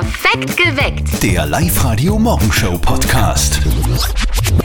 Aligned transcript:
Perfekt 0.00 0.56
geweckt. 0.58 1.22
Der 1.22 1.46
Live-Radio-Morgenshow-Podcast. 1.46 3.60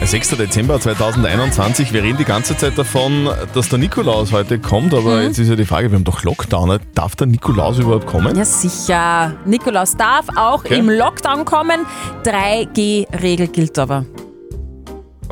6. 0.04 0.28
Dezember 0.36 0.78
2021. 0.78 1.90
Wir 1.94 2.02
reden 2.02 2.18
die 2.18 2.26
ganze 2.26 2.54
Zeit 2.54 2.76
davon, 2.76 3.30
dass 3.54 3.70
der 3.70 3.78
Nikolaus 3.78 4.30
heute 4.32 4.58
kommt, 4.58 4.92
aber 4.92 5.16
Mhm. 5.16 5.22
jetzt 5.28 5.38
ist 5.38 5.48
ja 5.48 5.56
die 5.56 5.64
Frage, 5.64 5.90
wir 5.90 5.96
haben 5.96 6.04
doch 6.04 6.22
Lockdown. 6.22 6.78
Darf 6.94 7.16
der 7.16 7.28
Nikolaus 7.28 7.78
überhaupt 7.78 8.06
kommen? 8.06 8.36
Ja, 8.36 8.44
sicher. 8.44 9.32
Nikolaus 9.46 9.96
darf 9.96 10.26
auch 10.36 10.66
Okay. 10.66 10.78
im 10.78 10.90
Lockdown 10.90 11.46
kommen. 11.46 11.86
3G-Regel 12.24 13.48
gilt 13.48 13.78
aber. 13.78 14.04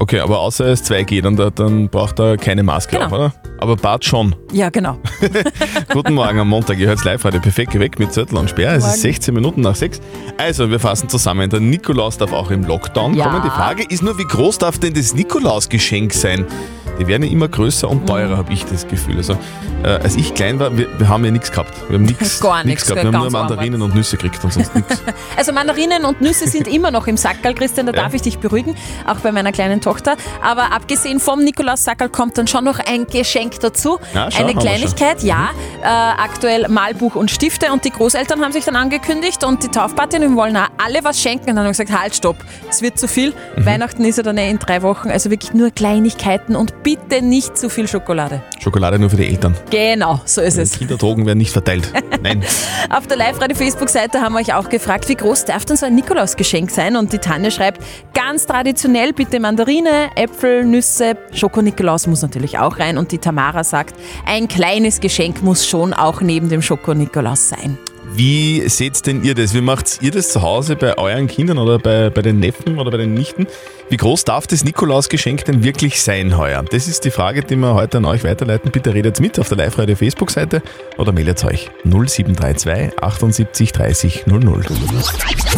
Okay, 0.03 0.21
aber 0.21 0.39
außer 0.41 0.64
es 0.64 0.82
2G, 0.91 1.21
dann, 1.21 1.37
dann 1.55 1.89
braucht 1.91 2.19
er 2.21 2.39
keine 2.39 2.62
Maske 2.62 2.96
Genau. 2.96 3.07
auf, 3.07 3.12
oder? 3.12 3.32
Aber 3.59 3.77
Bart 3.77 4.03
schon. 4.03 4.35
Ja, 4.50 4.71
genau. 4.71 4.96
Guten 5.93 6.14
Morgen 6.14 6.39
am 6.39 6.49
Montag, 6.49 6.79
ihr 6.79 6.89
hört 6.89 7.05
live 7.05 7.23
heute 7.25 7.39
perfekt 7.39 7.73
geweckt 7.73 7.99
mit 7.99 8.11
Zettel 8.11 8.39
und 8.39 8.49
Sperr. 8.49 8.71
Es 8.73 8.79
ist 8.79 8.85
Morgen. 8.86 9.00
16 9.03 9.35
Minuten 9.35 9.61
nach 9.61 9.75
6. 9.75 10.00
Also, 10.39 10.71
wir 10.71 10.81
fassen 10.81 11.11
zusammen. 11.11 11.50
Der 11.50 11.61
Nikolaus 11.61 12.17
darf 12.17 12.32
auch 12.32 12.50
im 12.50 12.64
Lockdown 12.64 13.13
Ja. 13.13 13.27
kommen. 13.29 13.43
Die 13.44 13.50
Frage 13.50 13.85
ist 13.86 14.03
nur, 14.03 14.17
wie 14.17 14.25
groß 14.25 14.57
darf 14.57 14.79
denn 14.79 14.94
das 14.94 15.14
Nikolausgeschenk 15.14 16.14
sein? 16.14 16.46
Die 17.00 17.07
werden 17.07 17.22
ja 17.22 17.31
immer 17.31 17.49
größer 17.49 17.89
und 17.89 18.03
Mhm. 18.03 18.07
teurer, 18.07 18.36
habe 18.36 18.53
ich 18.53 18.64
das 18.67 18.86
Gefühl. 18.86 19.17
Also, 19.17 19.32
äh, 19.82 19.89
als 19.89 20.17
ich 20.17 20.35
klein 20.35 20.58
war, 20.61 20.77
wir, 20.77 20.86
wir 20.99 21.08
haben 21.08 21.25
ja 21.25 21.31
nichts 21.31 21.50
gehabt. 21.50 21.72
Wir 21.89 21.96
haben 21.99 22.04
nichts 22.04 22.39
Gar 22.41 22.63
nichts, 22.64 22.85
gehabt. 22.86 23.03
Wir 23.03 23.11
haben 23.13 23.18
nur 23.22 23.31
Mandarinen 23.31 23.81
und 23.81 23.95
Nüsse 23.95 24.17
gekriegt 24.18 24.45
und 24.45 24.53
sonst 24.53 24.75
nichts. 24.75 25.03
Also 25.36 25.53
Mandarinen 25.53 26.05
und 26.05 26.21
Nüsse 26.21 26.46
sind 26.46 26.68
immer 26.68 26.91
noch 26.91 27.07
im 27.07 27.17
Sackerl, 27.17 27.55
Christian, 27.55 27.86
da 27.86 27.93
Ja. 27.93 28.03
darf 28.03 28.13
ich 28.14 28.21
dich 28.22 28.39
beruhigen, 28.39 28.77
auch 29.07 29.17
bei 29.21 29.32
meiner 29.32 29.53
kleinen 29.53 29.81
Tochter. 29.81 30.17
Aber 30.43 30.72
abgesehen 30.72 31.18
vom 31.18 31.43
Nikolaus-Sackerl 31.43 32.11
kommt 32.11 32.36
dann 32.36 32.47
schon 32.47 32.64
noch 32.64 32.78
ein 32.78 33.06
Geschenk 33.06 33.58
dazu. 33.61 33.98
Ja, 34.14 34.30
schau, 34.30 34.44
Eine 34.44 34.55
Kleinigkeit, 34.55 35.22
ja. 35.22 35.48
Äh, 35.83 35.86
aktuell 35.86 36.69
Malbuch 36.69 37.14
und 37.14 37.30
Stifte 37.30 37.72
und 37.72 37.84
die 37.86 37.91
Großeltern 37.91 38.42
haben 38.42 38.53
sich 38.53 38.64
dann 38.67 38.77
angekündigt 38.77 39.42
und 39.44 39.62
die 39.62 39.69
Taufpatinnen 39.69 40.36
wollen 40.36 40.56
auch 40.58 40.69
alle 40.77 41.03
was 41.05 41.19
schenken. 41.20 41.48
Und 41.50 41.56
dann 41.56 41.64
haben 41.64 41.77
wir 41.77 41.84
gesagt, 41.84 41.98
halt, 41.98 42.14
stopp, 42.14 42.36
es 42.69 42.83
wird 42.83 42.98
zu 42.98 43.08
viel. 43.08 43.33
Mhm. 43.56 43.64
Weihnachten 43.64 44.05
ist 44.05 44.17
ja 44.19 44.22
dann 44.22 44.36
eh 44.36 44.50
in 44.50 44.58
drei 44.58 44.83
Wochen, 44.83 45.08
also 45.11 45.30
wirklich 45.30 45.55
nur 45.55 45.70
Kleinigkeiten 45.70 46.55
und 46.56 46.83
bitte 46.83 46.89
nicht 47.20 47.56
zu 47.56 47.69
viel 47.69 47.86
Schokolade. 47.88 48.42
Schokolade 48.58 48.98
nur 48.98 49.10
für 49.10 49.16
die 49.16 49.27
Eltern. 49.27 49.55
Genau, 49.70 50.20
so 50.24 50.41
ist 50.41 50.58
es. 50.58 50.78
Kinderdrogen 50.78 51.27
werden 51.27 51.38
nicht 51.38 51.52
verteilt. 51.52 51.92
Nein. 52.22 52.42
Auf 52.88 53.06
der 53.06 53.16
Live-Radio-Facebook-Seite 53.16 54.20
haben 54.20 54.34
wir 54.34 54.41
euch 54.41 54.55
auch 54.55 54.69
gefragt, 54.69 55.08
wie 55.08 55.14
groß 55.14 55.44
darf 55.44 55.64
denn 55.64 55.77
so 55.77 55.86
ein 55.86 55.94
Nikolausgeschenk 55.94 56.70
sein? 56.70 56.96
Und 56.96 57.12
die 57.12 57.18
Tanja 57.18 57.50
schreibt, 57.50 57.83
ganz 58.14 58.46
traditionell 58.46 59.12
bitte 59.12 59.41
Mandarine, 59.41 60.11
Äpfel, 60.16 60.64
Nüsse, 60.64 61.16
Schoko-Nikolaus 61.33 62.06
muss 62.06 62.22
natürlich 62.22 62.58
auch 62.58 62.78
rein. 62.78 62.98
Und 62.98 63.12
die 63.12 63.18
Tamara 63.18 63.64
sagt, 63.64 63.94
ein 64.27 64.48
kleines 64.48 65.00
Geschenk 65.00 65.42
muss 65.42 65.66
schon 65.66 65.92
auch 65.92 66.20
neben 66.20 66.48
dem 66.48 66.62
Schoko-Nikolaus 66.62 67.48
sein. 67.48 67.78
Wie 68.12 68.68
seht 68.68 69.06
denn 69.06 69.22
ihr 69.22 69.34
das? 69.34 69.55
Wie 69.55 69.61
macht 69.61 70.02
ihr 70.02 70.11
das 70.11 70.33
zu 70.33 70.42
Hause 70.42 70.74
bei 70.74 70.98
euren 70.98 71.28
Kindern 71.28 71.58
oder 71.58 71.78
bei, 71.78 72.11
bei 72.11 72.22
den 72.22 72.41
Neffen 72.41 72.78
oder 72.78 72.91
bei 72.91 72.96
den 72.96 73.14
Nichten? 73.14 73.46
Wie 73.91 73.96
groß 73.96 74.22
darf 74.22 74.46
das 74.46 74.62
Nikolausgeschenk 74.62 75.44
denn 75.46 75.64
wirklich 75.64 76.00
sein 76.00 76.38
heuer? 76.38 76.62
Das 76.70 76.86
ist 76.86 77.05
die 77.05 77.10
Frage, 77.10 77.42
die 77.42 77.56
wir 77.56 77.74
heute 77.74 77.98
an 77.98 78.05
euch 78.05 78.22
weiterleiten. 78.22 78.70
Bitte 78.70 78.94
redet 78.94 79.19
mit 79.19 79.36
auf 79.41 79.48
der 79.48 79.58
Live-Radio 79.58 79.96
Facebook-Seite 79.96 80.62
oder 80.96 81.10
meldet 81.10 81.44
euch 81.44 81.69
0732 81.83 83.02
78 83.02 83.72
30 83.72 84.27
00. 84.28 84.64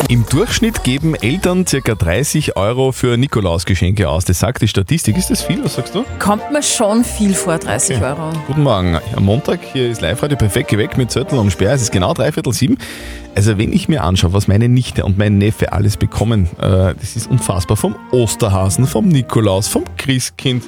Im 0.09 0.25
Durchschnitt 0.31 0.83
geben 0.83 1.15
Eltern 1.15 1.67
ca. 1.67 1.95
30 1.95 2.57
Euro 2.57 2.93
für 2.93 3.19
Nikolausgeschenke 3.19 4.09
aus. 4.09 4.25
Das 4.25 4.39
sagt 4.39 4.63
die 4.63 4.69
Statistik. 4.69 5.19
Ist 5.19 5.29
das 5.29 5.43
viel? 5.43 5.63
Was 5.63 5.75
sagst 5.75 5.95
du? 5.95 6.03
Kommt 6.19 6.51
mir 6.51 6.63
schon 6.63 7.05
viel 7.05 7.35
vor, 7.35 7.59
30 7.59 7.99
Okay. 7.99 8.07
Euro. 8.07 8.31
Guten 8.47 8.63
Morgen. 8.63 8.99
Am 9.15 9.27
Montag 9.27 9.61
hier 9.75 9.91
ist 9.91 10.01
Live-Radio 10.01 10.39
perfekt 10.39 10.71
geweckt 10.71 10.97
mit 10.97 11.11
Zettel 11.11 11.39
und 11.39 11.51
Sperr. 11.51 11.75
Es 11.75 11.83
ist 11.83 11.93
genau 11.93 12.15
dreiviertel 12.15 12.55
sieben. 12.55 12.79
Also 13.35 13.57
wenn 13.59 13.73
ich 13.73 13.89
mir 13.89 14.03
anschaue, 14.05 14.33
was 14.35 14.47
meine 14.49 14.69
Nichte 14.69 15.05
und 15.05 15.17
mein 15.19 15.39
Neffe 15.39 15.73
alles 15.73 15.97
bekommen, 15.97 16.49
äh, 16.59 16.95
das 16.99 17.17
ist 17.17 17.31
unfassbar. 17.31 17.77
Vom 17.79 17.97
Osterhasen, 18.23 18.87
vom 18.87 19.09
Nikolaus, 19.09 19.67
vom 19.67 19.83
Christkind. 19.97 20.63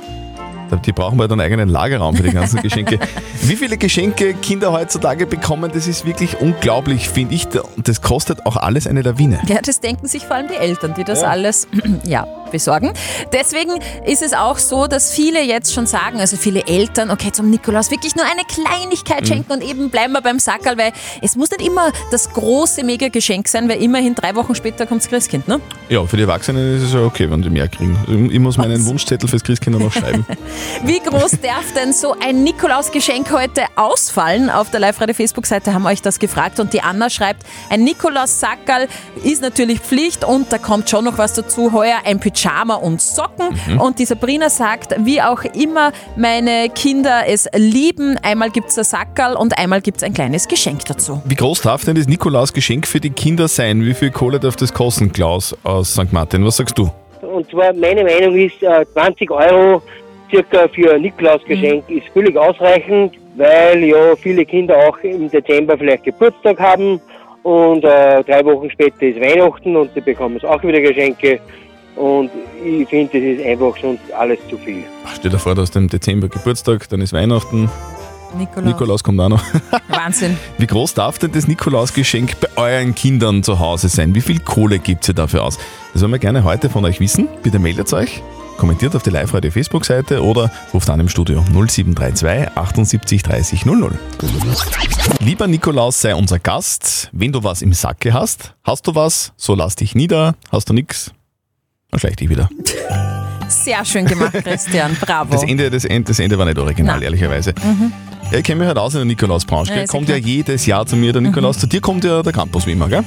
Die 0.84 0.90
brauchen 0.90 1.16
wir 1.20 1.28
dann 1.28 1.38
einen 1.38 1.46
eigenen 1.52 1.68
Lagerraum 1.68 2.16
für 2.16 2.24
die 2.24 2.32
ganzen 2.32 2.60
Geschenke. 2.60 2.98
Wie 3.42 3.54
viele 3.54 3.76
Geschenke 3.76 4.34
Kinder 4.34 4.72
heutzutage 4.72 5.24
bekommen, 5.24 5.70
das 5.72 5.86
ist 5.86 6.04
wirklich 6.04 6.40
unglaublich, 6.40 7.08
finde 7.08 7.36
ich. 7.36 7.46
Und 7.76 7.86
das 7.86 8.02
kostet 8.02 8.44
auch 8.44 8.56
alles 8.56 8.88
eine 8.88 9.02
Lawine. 9.02 9.38
Ja, 9.46 9.60
das 9.62 9.78
denken 9.78 10.08
sich 10.08 10.24
vor 10.24 10.34
allem 10.34 10.48
die 10.48 10.56
Eltern, 10.56 10.94
die 10.96 11.04
das 11.04 11.22
Ja. 11.22 11.28
alles 11.28 11.68
ja, 12.04 12.26
besorgen. 12.54 12.92
Deswegen 13.32 13.72
ist 14.06 14.22
es 14.22 14.32
auch 14.32 14.58
so, 14.58 14.86
dass 14.86 15.10
viele 15.10 15.42
jetzt 15.42 15.74
schon 15.74 15.86
sagen, 15.86 16.20
also 16.20 16.36
viele 16.36 16.66
Eltern, 16.68 17.10
okay, 17.10 17.32
zum 17.32 17.50
Nikolaus 17.50 17.90
wirklich 17.90 18.14
nur 18.14 18.24
eine 18.24 18.42
Kleinigkeit 18.44 19.22
Mhm. 19.22 19.26
schenken 19.26 19.52
und 19.52 19.62
eben 19.62 19.90
bleiben 19.90 20.12
wir 20.12 20.22
beim 20.22 20.38
Sackerl, 20.38 20.78
weil 20.78 20.92
es 21.20 21.34
muss 21.34 21.50
nicht 21.50 21.66
immer 21.66 21.90
das 22.12 22.30
große 22.32 22.84
Mega-Geschenk 22.84 23.48
sein, 23.48 23.68
weil 23.68 23.82
immerhin 23.82 24.14
drei 24.14 24.34
Wochen 24.36 24.54
später 24.54 24.86
kommt 24.86 25.02
das 25.02 25.08
Christkind, 25.10 25.48
ne? 25.48 25.60
Ja, 25.88 26.04
für 26.06 26.16
die 26.16 26.22
Erwachsenen 26.22 26.76
ist 26.76 26.84
es 26.84 26.92
ja 26.94 27.00
okay, 27.02 27.28
wenn 27.30 27.42
die 27.42 27.50
mehr 27.50 27.68
kriegen. 27.68 28.30
Ich 28.32 28.38
muss 28.38 28.56
meinen 28.56 28.84
Wunschzettel 28.86 29.28
fürs 29.28 29.42
Christkind 29.42 29.78
noch 29.78 29.92
schreiben. 29.92 30.24
Wie 30.84 31.00
groß 31.00 31.32
darf 31.42 31.72
denn 31.76 31.92
so 31.92 32.14
ein 32.24 32.44
Nikolausgeschenk 32.44 33.32
heute 33.32 33.62
ausfallen? 33.76 34.48
Auf 34.50 34.70
der 34.70 34.78
Live-Radio-Facebook-Seite 34.80 35.74
haben 35.74 35.82
wir 35.82 35.88
euch 35.90 36.02
das 36.02 36.18
gefragt 36.20 36.60
und 36.60 36.72
die 36.72 36.82
Anna 36.82 37.10
schreibt, 37.10 37.42
ein 37.70 37.82
Nikolaus-Sackerl 37.82 38.86
ist 39.24 39.42
natürlich 39.42 39.80
Pflicht 39.80 40.24
und 40.24 40.52
da 40.52 40.58
kommt 40.58 40.88
schon 40.88 41.04
noch 41.04 41.18
was 41.18 41.32
dazu, 41.34 41.72
heuer 41.72 41.98
ein 42.04 42.20
Pyjama 42.20 42.43
und 42.82 43.00
Socken. 43.00 43.48
Und 43.78 43.98
die 43.98 44.04
Sabrina 44.04 44.50
sagt, 44.50 44.94
wie 45.04 45.20
auch 45.22 45.44
immer 45.44 45.92
meine 46.16 46.68
Kinder 46.68 47.22
es 47.26 47.48
lieben, 47.54 48.18
einmal 48.22 48.50
gibt 48.50 48.68
es 48.68 48.78
ein 48.78 48.84
Sackerl 48.84 49.34
und 49.36 49.58
einmal 49.58 49.80
gibt 49.80 49.98
es 49.98 50.02
ein 50.02 50.12
kleines 50.12 50.48
Geschenk 50.48 50.84
dazu. 50.86 51.22
Wie 51.24 51.34
groß 51.34 51.62
darf 51.62 51.84
denn 51.84 51.94
das 51.94 52.06
Nikolausgeschenk 52.06 52.86
für 52.86 53.00
die 53.00 53.10
Kinder 53.10 53.48
sein? 53.48 53.84
Wie 53.84 53.94
viel 53.94 54.10
Kohle 54.10 54.38
darf 54.38 54.56
das 54.56 54.72
kosten, 54.72 55.12
Klaus 55.12 55.56
aus 55.62 55.94
St. 55.94 56.12
Martin? 56.12 56.44
Was 56.44 56.58
sagst 56.58 56.78
du? 56.78 56.90
Und 57.22 57.50
zwar 57.50 57.72
meine 57.72 58.04
Meinung 58.04 58.36
ist, 58.36 58.62
äh, 58.62 58.84
20 58.92 59.30
Euro 59.30 59.82
circa 60.30 60.68
für 60.68 60.94
ein 60.94 61.02
Nikolausgeschenk 61.02 61.88
ist 61.88 62.06
völlig 62.12 62.36
ausreichend, 62.36 63.14
weil 63.36 63.84
ja 63.84 64.16
viele 64.16 64.44
Kinder 64.44 64.76
auch 64.76 64.98
im 64.98 65.30
Dezember 65.30 65.76
vielleicht 65.78 66.04
Geburtstag 66.04 66.58
haben 66.60 67.00
und 67.42 67.84
äh, 67.84 68.24
drei 68.24 68.44
Wochen 68.44 68.70
später 68.70 69.02
ist 69.02 69.20
Weihnachten 69.20 69.76
und 69.76 69.94
die 69.94 70.00
bekommen 70.00 70.36
es 70.36 70.44
auch 70.44 70.62
wieder 70.62 70.80
Geschenke. 70.80 71.40
Und 71.96 72.30
ich 72.64 72.88
finde, 72.88 73.12
das 73.12 73.38
ist 73.38 73.46
einfach 73.46 73.76
sonst 73.80 74.12
alles 74.12 74.38
zu 74.50 74.58
viel. 74.58 74.84
Stell 75.14 75.30
dir 75.30 75.38
vor, 75.38 75.54
du 75.54 75.62
hast 75.62 75.76
im 75.76 75.88
Dezember 75.88 76.28
Geburtstag, 76.28 76.88
dann 76.88 77.00
ist 77.00 77.12
Weihnachten, 77.12 77.70
Nikolaus. 78.36 78.66
Nikolaus 78.66 79.04
kommt 79.04 79.20
auch 79.20 79.28
noch. 79.28 79.42
Wahnsinn. 79.88 80.36
Wie 80.58 80.66
groß 80.66 80.94
darf 80.94 81.18
denn 81.18 81.32
das 81.32 81.48
Nikolausgeschenk 81.48 82.40
bei 82.40 82.48
euren 82.56 82.94
Kindern 82.94 83.42
zu 83.42 83.58
Hause 83.58 83.88
sein? 83.88 84.14
Wie 84.14 84.20
viel 84.20 84.40
Kohle 84.40 84.78
gibt 84.78 85.08
ihr 85.08 85.14
dafür 85.14 85.44
aus? 85.44 85.58
Das 85.92 86.02
wollen 86.02 86.12
wir 86.12 86.18
gerne 86.18 86.44
heute 86.44 86.70
von 86.70 86.84
euch 86.84 87.00
wissen. 87.00 87.28
Bitte 87.42 87.58
meldet 87.58 87.92
euch, 87.92 88.22
kommentiert 88.56 88.96
auf 88.96 89.02
die 89.02 89.10
Live-Radio 89.10 89.50
Facebook-Seite 89.50 90.22
oder 90.22 90.50
ruft 90.72 90.90
an 90.90 91.00
im 91.00 91.08
Studio 91.08 91.44
0732 91.52 92.56
78 92.56 93.22
30 93.22 93.66
00. 93.66 93.98
Lieber 95.20 95.46
Nikolaus, 95.46 96.00
sei 96.00 96.14
unser 96.14 96.38
Gast. 96.38 97.10
Wenn 97.12 97.32
du 97.32 97.44
was 97.44 97.62
im 97.62 97.72
Sacke 97.72 98.12
hast, 98.12 98.54
hast 98.64 98.86
du 98.86 98.94
was, 98.94 99.32
so 99.36 99.54
lass 99.54 99.76
dich 99.76 99.94
nieder. 99.94 100.34
Hast 100.50 100.68
du 100.68 100.74
nix, 100.74 101.12
dann 101.94 102.00
schleich 102.00 102.16
dich 102.16 102.28
wieder. 102.28 102.48
Sehr 103.48 103.84
schön 103.84 104.04
gemacht, 104.06 104.32
Christian. 104.42 104.96
Bravo. 105.00 105.32
Das 105.32 105.44
Ende, 105.44 105.70
das 105.70 105.84
Ende, 105.84 106.08
das 106.08 106.18
Ende 106.18 106.38
war 106.38 106.44
nicht 106.44 106.58
original, 106.58 106.96
Nein. 106.96 107.04
ehrlicherweise. 107.04 107.54
Ja, 108.30 108.38
ich 108.38 108.44
kenne 108.44 108.60
mich 108.60 108.68
halt 108.68 108.78
aus 108.78 108.94
in 108.94 109.00
der 109.00 109.04
Nikolausbranche. 109.06 109.74
Ja, 109.74 109.86
kommt 109.86 110.08
ja 110.08 110.16
jedes 110.16 110.66
Jahr 110.66 110.86
zu 110.86 110.96
mir 110.96 111.12
der 111.12 111.22
Nikolaus. 111.22 111.58
Zu 111.58 111.66
dir 111.66 111.80
kommt 111.80 112.04
ja 112.04 112.22
der 112.22 112.32
Campus 112.32 112.66
wie 112.66 112.72
immer, 112.72 112.88
gell? 112.88 113.04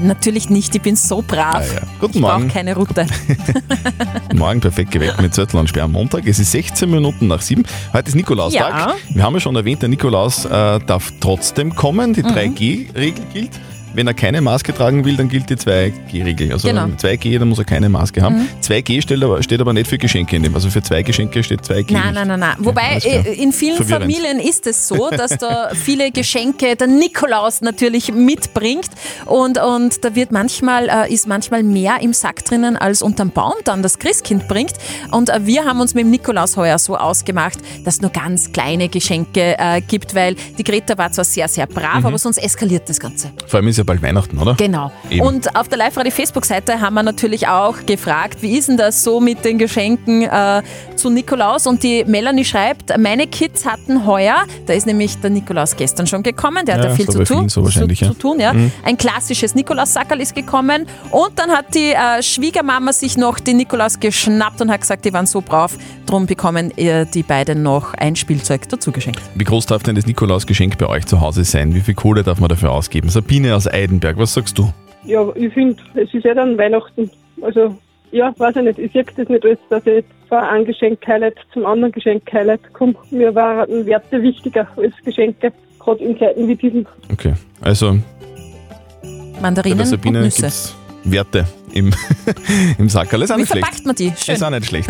Natürlich 0.00 0.48
nicht, 0.48 0.74
ich 0.76 0.80
bin 0.80 0.94
so 0.94 1.22
brav. 1.26 1.56
Ah, 1.56 1.62
ja. 1.62 1.80
Guten 1.98 2.18
ich 2.18 2.22
brauche 2.22 2.38
Morgen. 2.38 2.48
keine 2.48 2.74
Route. 2.76 3.04
Morgen 4.34 4.60
perfekt 4.60 4.92
geweckt 4.92 5.20
mit 5.20 5.34
Zettel 5.34 5.58
und 5.58 5.68
Sperr 5.68 5.84
am 5.84 5.92
Montag. 5.92 6.26
Es 6.26 6.38
ist 6.38 6.52
16 6.52 6.88
Minuten 6.88 7.26
nach 7.26 7.42
7. 7.42 7.64
Heute 7.92 8.08
ist 8.08 8.14
Nikolaustag. 8.14 8.70
Ja. 8.70 8.94
Wir 9.12 9.22
haben 9.24 9.34
ja 9.34 9.40
schon 9.40 9.56
erwähnt, 9.56 9.82
der 9.82 9.88
Nikolaus 9.88 10.44
äh, 10.44 10.78
darf 10.78 11.12
trotzdem 11.20 11.74
kommen. 11.74 12.10
Mhm. 12.10 12.14
Die 12.14 12.22
3G-Regel 12.22 13.24
gilt. 13.34 13.50
Wenn 13.94 14.06
er 14.06 14.14
keine 14.14 14.40
Maske 14.40 14.74
tragen 14.74 15.04
will, 15.04 15.16
dann 15.16 15.28
gilt 15.28 15.48
die 15.50 15.56
2G-Regel. 15.56 16.52
Also 16.52 16.68
Genau. 16.68 16.86
Mhm. 16.86 16.96
2G, 16.96 17.38
dann 17.38 17.48
muss 17.48 17.58
er 17.58 17.64
keine 17.64 17.88
Maske 17.88 18.22
haben. 18.22 18.48
2G 18.62 19.02
steht 19.02 19.22
aber, 19.22 19.42
steht 19.42 19.60
aber 19.60 19.72
nicht 19.72 19.88
für 19.88 19.98
Geschenke 19.98 20.36
in 20.36 20.42
dem. 20.42 20.54
Also 20.54 20.70
für 20.70 20.82
zwei 20.82 21.02
Geschenke 21.02 21.42
steht 21.42 21.62
2G. 21.62 21.92
Nein, 21.92 22.04
nicht. 22.04 22.14
nein, 22.14 22.28
nein, 22.28 22.40
nein. 22.40 22.54
Wobei 22.58 22.98
klar. 23.00 23.26
äh, 23.26 23.32
in 23.34 23.52
vielen 23.52 23.76
Verwirrend. 23.76 24.02
Familien 24.12 24.38
ist 24.40 24.66
es 24.66 24.86
so, 24.88 25.10
dass 25.16 25.36
da 25.38 25.70
viele 25.74 26.10
Geschenke 26.12 26.76
der 26.76 26.86
Nikolaus 26.86 27.60
natürlich 27.60 28.12
mitbringt 28.12 28.88
und, 29.26 29.58
und 29.58 30.04
da 30.04 30.14
wird 30.14 30.32
manchmal, 30.32 30.88
äh, 30.88 31.12
ist 31.12 31.26
manchmal 31.26 31.62
mehr 31.62 31.96
im 32.00 32.12
Sack 32.12 32.44
drinnen, 32.44 32.76
als 32.76 33.02
unterm 33.02 33.30
Baum 33.30 33.54
dann 33.64 33.82
das 33.82 33.98
Christkind 33.98 34.48
bringt. 34.48 34.72
Und 35.10 35.30
äh, 35.30 35.44
wir 35.46 35.64
haben 35.64 35.80
uns 35.80 35.94
mit 35.94 36.04
dem 36.04 36.10
Nikolaus 36.10 36.56
heuer 36.56 36.78
so 36.78 36.96
ausgemacht, 36.96 37.58
dass 37.84 37.96
es 37.96 38.00
nur 38.02 38.10
ganz 38.10 38.52
kleine 38.52 38.88
Geschenke 38.88 39.56
äh, 39.58 39.80
gibt, 39.80 40.14
weil 40.14 40.36
die 40.58 40.64
Greta 40.64 40.96
war 40.98 41.10
zwar 41.12 41.24
sehr, 41.24 41.48
sehr 41.48 41.66
brav, 41.66 42.00
Mhm. 42.00 42.06
aber 42.06 42.18
sonst 42.18 42.38
eskaliert 42.38 42.88
das 42.88 43.00
Ganze. 43.00 43.30
Vor 43.46 43.58
allem 43.58 43.68
ist 43.68 43.77
ist 43.78 43.82
ja 43.82 43.84
bald 43.84 44.02
Weihnachten, 44.02 44.38
oder? 44.38 44.54
Genau. 44.54 44.90
Eben. 45.08 45.24
Und 45.24 45.54
auf 45.56 45.68
der 45.68 45.78
Live-Radio-Facebook-Seite 45.78 46.80
haben 46.80 46.94
wir 46.94 47.02
natürlich 47.04 47.46
auch 47.46 47.76
gefragt, 47.86 48.42
wie 48.42 48.58
ist 48.58 48.68
denn 48.68 48.76
das 48.76 49.04
so 49.04 49.20
mit 49.20 49.44
den 49.44 49.56
Geschenken 49.58 50.22
äh, 50.22 50.62
zu 50.96 51.10
Nikolaus? 51.10 51.66
Und 51.66 51.82
die 51.82 52.04
Melanie 52.04 52.44
schreibt, 52.44 52.96
meine 52.98 53.26
Kids 53.28 53.64
hatten 53.64 54.04
heuer, 54.04 54.36
da 54.66 54.72
ist 54.72 54.86
nämlich 54.86 55.18
der 55.20 55.30
Nikolaus 55.30 55.76
gestern 55.76 56.06
schon 56.06 56.22
gekommen, 56.22 56.66
der 56.66 56.74
hat 56.76 56.82
Ja, 56.84 56.90
da 56.90 56.96
viel 56.96 57.06
so 57.06 57.12
zu 57.12 57.24
tun. 57.24 57.48
so 57.48 57.62
wahrscheinlich, 57.64 58.00
zu, 58.00 58.04
ja. 58.06 58.10
zu 58.12 58.18
tun, 58.18 58.40
ja. 58.40 58.52
Mhm. 58.52 58.72
Ein 58.84 58.96
klassisches 58.98 59.54
Nikolaus-Sackerl 59.54 60.20
ist 60.20 60.34
gekommen 60.34 60.86
und 61.12 61.30
dann 61.36 61.50
hat 61.50 61.74
die 61.74 61.92
äh, 61.92 62.22
Schwiegermama 62.22 62.92
sich 62.92 63.16
noch 63.16 63.38
den 63.38 63.58
Nikolaus 63.58 64.00
geschnappt 64.00 64.60
und 64.60 64.70
hat 64.72 64.80
gesagt, 64.80 65.04
die 65.04 65.12
waren 65.12 65.26
so 65.26 65.40
brav, 65.40 65.76
drum 66.08 66.26
bekommen 66.26 66.72
die 66.76 67.22
beiden 67.22 67.62
noch 67.62 67.94
ein 67.94 68.16
Spielzeug 68.16 68.68
dazu 68.68 68.92
geschenkt. 68.92 69.20
Wie 69.34 69.44
groß 69.44 69.66
darf 69.66 69.82
denn 69.82 69.94
das 69.94 70.06
Nikolausgeschenk 70.06 70.78
bei 70.78 70.86
euch 70.86 71.06
zu 71.06 71.20
Hause 71.20 71.44
sein? 71.44 71.74
Wie 71.74 71.80
viel 71.80 71.94
Kohle 71.94 72.22
darf 72.22 72.40
man 72.40 72.48
dafür 72.48 72.72
ausgeben? 72.72 73.08
Sabine 73.10 73.54
aus 73.54 73.66
Eidenberg, 73.66 74.18
was 74.18 74.34
sagst 74.34 74.58
du? 74.58 74.72
Ja, 75.04 75.24
ich 75.34 75.52
finde, 75.52 75.76
es 75.94 76.12
ist 76.12 76.24
ja 76.24 76.34
dann 76.34 76.56
Weihnachten. 76.58 77.10
Also, 77.42 77.76
ja, 78.10 78.32
weiß 78.36 78.56
ich 78.56 78.62
nicht. 78.62 78.78
Ich 78.78 78.92
sehe 78.92 79.04
das 79.04 79.28
nicht 79.28 79.44
alles, 79.44 79.58
dass 79.70 79.86
ich 79.86 79.94
jetzt 79.94 80.10
von 80.28 80.38
einem 80.38 80.64
Geschenk 80.64 81.06
Highlight 81.06 81.36
zum 81.52 81.66
anderen 81.66 81.92
Geschenk 81.92 82.22
Highlight 82.32 82.72
komme. 82.72 82.94
Mir 83.10 83.34
waren 83.34 83.86
Werte 83.86 84.22
wichtiger 84.22 84.66
als 84.76 84.94
Geschenke, 85.04 85.52
gerade 85.78 86.04
in 86.04 86.18
Zeiten 86.18 86.48
wie 86.48 86.56
diesen. 86.56 86.86
Okay, 87.12 87.34
also 87.60 87.98
bei 89.38 89.40
Mandarinen 89.40 89.78
der 89.78 89.86
Sabine 89.86 90.18
und 90.18 90.24
gibt 90.24 90.42
Nüsse. 90.42 90.46
es 90.46 90.74
Werte 91.04 91.46
im, 91.72 91.92
im 92.78 92.88
Sackerl. 92.88 93.22
Ist 93.22 93.30
auch 93.30 93.36
Wie 93.36 93.40
nicht 93.40 93.50
schlecht. 93.50 93.66
verpackt 93.66 93.86
man 93.86 93.94
die? 93.96 94.12
Schön. 94.22 94.34
Ist 94.34 94.42
auch 94.42 94.50
nicht 94.50 94.66
schlecht. 94.66 94.88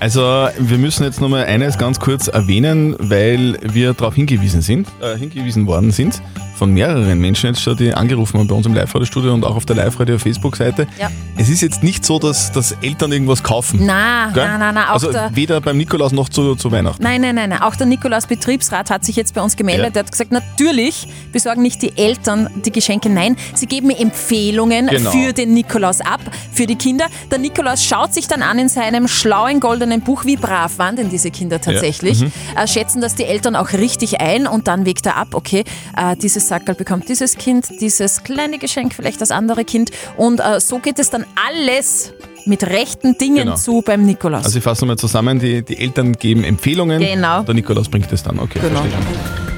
Also, 0.00 0.48
wir 0.58 0.78
müssen 0.78 1.04
jetzt 1.04 1.20
nochmal 1.20 1.44
eines 1.44 1.78
ganz 1.78 1.98
kurz 2.00 2.28
erwähnen, 2.28 2.96
weil 2.98 3.58
wir 3.62 3.94
darauf 3.94 4.14
hingewiesen 4.14 4.62
sind, 4.62 4.88
äh, 5.00 5.16
hingewiesen 5.16 5.66
worden 5.66 5.90
sind 5.90 6.22
von 6.62 6.72
mehreren 6.72 7.18
Menschen 7.18 7.46
jetzt 7.48 7.60
schon, 7.60 7.76
die 7.76 7.92
angerufen 7.92 8.38
haben 8.38 8.46
bei 8.46 8.54
uns 8.54 8.66
im 8.66 8.74
Live-Radio-Studio 8.74 9.34
und 9.34 9.44
auch 9.44 9.56
auf 9.56 9.64
der 9.66 9.74
Live-Radio-Facebook-Seite. 9.74 10.86
Ja. 10.96 11.10
Es 11.36 11.48
ist 11.48 11.60
jetzt 11.60 11.82
nicht 11.82 12.04
so, 12.04 12.20
dass, 12.20 12.52
dass 12.52 12.70
Eltern 12.82 13.10
irgendwas 13.10 13.42
kaufen. 13.42 13.80
Na, 13.82 14.30
Gell? 14.32 14.44
na, 14.46 14.58
na, 14.58 14.72
na, 14.72 14.90
auch 14.90 14.94
also 14.94 15.10
der, 15.10 15.34
weder 15.34 15.60
beim 15.60 15.76
Nikolaus 15.76 16.12
noch 16.12 16.28
zu, 16.28 16.54
zu 16.54 16.70
Weihnachten. 16.70 17.02
Nein, 17.02 17.20
nein, 17.20 17.34
nein, 17.34 17.50
nein. 17.50 17.62
Auch 17.62 17.74
der 17.74 17.86
Nikolaus 17.86 18.26
Betriebsrat 18.26 18.90
hat 18.90 19.04
sich 19.04 19.16
jetzt 19.16 19.34
bei 19.34 19.40
uns 19.42 19.56
gemeldet. 19.56 19.86
Ja. 19.86 19.90
Der 19.90 20.02
hat 20.04 20.12
gesagt, 20.12 20.30
natürlich 20.30 21.08
besorgen 21.32 21.62
nicht 21.62 21.82
die 21.82 21.98
Eltern 21.98 22.48
die 22.64 22.70
Geschenke. 22.70 23.10
Nein, 23.10 23.36
sie 23.54 23.66
geben 23.66 23.90
Empfehlungen 23.90 24.86
Genau. 24.86 25.10
für 25.10 25.31
den 25.32 25.54
Nikolaus 25.54 26.00
ab, 26.00 26.20
für 26.52 26.66
die 26.66 26.76
Kinder. 26.76 27.06
Der 27.30 27.38
Nikolaus 27.38 27.84
schaut 27.84 28.12
sich 28.14 28.28
dann 28.28 28.42
an 28.42 28.58
in 28.58 28.68
seinem 28.68 29.08
schlauen 29.08 29.60
goldenen 29.60 30.00
Buch, 30.00 30.24
wie 30.24 30.36
brav 30.36 30.78
waren 30.78 30.96
denn 30.96 31.08
diese 31.10 31.30
Kinder 31.30 31.60
tatsächlich. 31.60 32.20
mhm. 32.20 32.32
Äh, 32.56 32.66
schätzen 32.66 33.00
das 33.00 33.14
die 33.14 33.24
Eltern 33.24 33.56
auch 33.56 33.72
richtig 33.72 34.20
ein 34.20 34.46
und 34.46 34.68
dann 34.68 34.86
wägt 34.86 35.06
er 35.06 35.16
ab, 35.16 35.28
okay, 35.32 35.64
äh, 35.96 36.16
dieses 36.16 36.48
Sackerl 36.48 36.74
bekommt 36.74 37.08
dieses 37.08 37.36
Kind, 37.36 37.68
dieses 37.80 38.22
kleine 38.24 38.58
Geschenk 38.58 38.94
vielleicht 38.94 39.20
das 39.20 39.30
andere 39.30 39.64
Kind. 39.64 39.90
Und 40.16 40.40
äh, 40.40 40.60
so 40.60 40.78
geht 40.78 40.98
es 40.98 41.10
dann 41.10 41.24
alles 41.48 42.12
mit 42.44 42.64
rechten 42.64 43.16
Dingen 43.18 43.44
Genau. 43.44 43.56
zu 43.56 43.82
beim 43.82 44.04
Nikolaus. 44.04 44.44
Also 44.44 44.58
ich 44.58 44.64
fasse 44.64 44.82
nochmal 44.84 44.96
zusammen, 44.98 45.38
die, 45.38 45.62
die 45.62 45.78
Eltern 45.78 46.12
geben 46.14 46.42
Empfehlungen, 46.44 47.00
Genau. 47.00 47.42
der 47.42 47.54
Nikolaus 47.54 47.88
bringt 47.88 48.12
es 48.12 48.22
dann. 48.22 48.38
Okay, 48.38 48.58
Genau. 48.60 48.80
verstehe. 48.80 49.51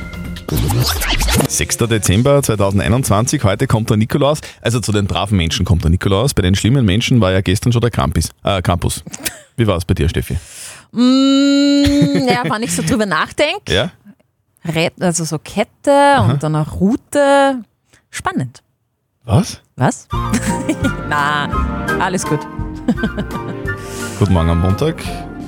6. 1.48 1.76
Dezember 1.78 2.42
2021, 2.42 3.44
heute 3.44 3.66
kommt 3.66 3.90
der 3.90 3.96
Nikolaus. 3.96 4.40
Also 4.60 4.80
zu 4.80 4.92
den 4.92 5.06
braven 5.06 5.36
Menschen 5.36 5.64
kommt 5.64 5.84
der 5.84 5.90
Nikolaus. 5.90 6.34
Bei 6.34 6.42
den 6.42 6.54
schlimmen 6.54 6.84
Menschen 6.84 7.20
war 7.20 7.32
ja 7.32 7.40
gestern 7.40 7.72
schon 7.72 7.80
der 7.80 7.90
Krampus. 7.90 8.30
Äh, 8.42 8.60
Krampus. 8.62 9.02
Wie 9.56 9.66
war 9.66 9.76
es 9.76 9.84
bei 9.84 9.94
dir, 9.94 10.08
Steffi? 10.08 10.36
Mm, 10.92 12.28
ja, 12.28 12.42
wenn 12.50 12.62
ich 12.62 12.74
so 12.74 12.82
drüber 12.82 13.06
nachdenke, 13.06 13.72
Ja? 13.72 13.90
Also 15.00 15.24
so 15.24 15.38
Kette 15.38 16.22
und 16.22 16.42
dann 16.42 16.54
eine 16.54 16.66
Route. 16.68 17.62
Spannend. 18.10 18.62
Was? 19.24 19.60
Was? 19.76 20.08
Na, 21.08 21.48
alles 22.00 22.24
gut. 22.24 22.40
Guten 24.18 24.32
Morgen 24.32 24.50
am 24.50 24.60
Montag. 24.60 24.96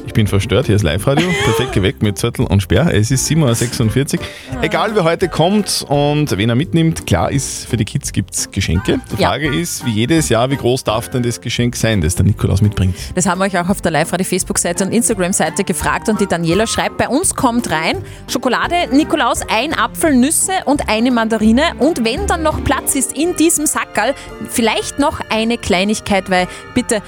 Ich 0.07 0.13
bin 0.15 0.29
verstört, 0.29 0.67
hier 0.67 0.77
ist 0.77 0.83
Live-Radio, 0.83 1.27
perfekt 1.45 1.73
geweckt 1.73 2.03
mit 2.03 2.17
Zettel 2.17 2.47
und 2.47 2.63
Sperr. 2.63 2.95
Es 2.95 3.11
ist 3.11 3.29
7.46 3.29 4.15
Uhr. 4.19 4.63
Egal 4.63 4.95
wer 4.95 5.05
heute 5.05 5.29
kommt 5.29 5.85
und 5.89 6.31
wen 6.39 6.49
er 6.49 6.55
mitnimmt, 6.55 7.07
klar 7.07 7.31
ist, 7.31 7.67
für 7.69 7.77
die 7.77 7.85
Kids 7.85 8.13
gibt 8.13 8.33
es 8.33 8.51
Geschenke. 8.51 9.01
Die 9.17 9.21
Ja. 9.21 9.29
Frage 9.31 9.49
ist, 9.55 9.85
wie 9.85 9.91
jedes 9.91 10.29
Jahr, 10.31 10.49
wie 10.51 10.57
groß 10.57 10.85
darf 10.85 11.11
denn 11.11 11.23
das 11.23 11.41
Geschenk 11.41 11.77
sein, 11.77 12.01
das 12.01 12.15
der 12.15 12.25
Nikolaus 12.25 12.63
mitbringt? 12.63 12.95
Das 13.15 13.27
haben 13.27 13.41
wir 13.41 13.45
euch 13.47 13.59
auch 13.59 13.69
auf 13.69 13.83
der 13.83 13.91
Live-Radio-Facebook-Seite 13.91 14.85
und 14.85 14.93
Instagram-Seite 14.93 15.65
gefragt 15.65 16.09
und 16.09 16.21
die 16.21 16.27
Daniela 16.27 16.67
schreibt, 16.67 16.97
bei 16.97 17.09
uns 17.09 17.35
kommt 17.35 17.71
rein 17.71 17.99
Schokolade, 18.29 18.75
Nikolaus, 18.93 19.41
ein 19.51 19.75
Apfel, 19.77 20.15
Nüsse 20.15 20.53
und 20.67 20.89
eine 20.89 21.11
Mandarine 21.11 21.63
und 21.79 22.05
wenn 22.05 22.27
dann 22.27 22.43
noch 22.43 22.63
Platz 22.65 22.95
ist 22.95 23.13
in 23.19 23.35
diesem 23.37 23.67
Sackerl, 23.67 24.15
vielleicht 24.49 24.99
noch 24.99 25.21
eine 25.31 25.59
Kleinigkeit, 25.59 26.31
weil 26.31 26.47
bitte, 26.75 27.03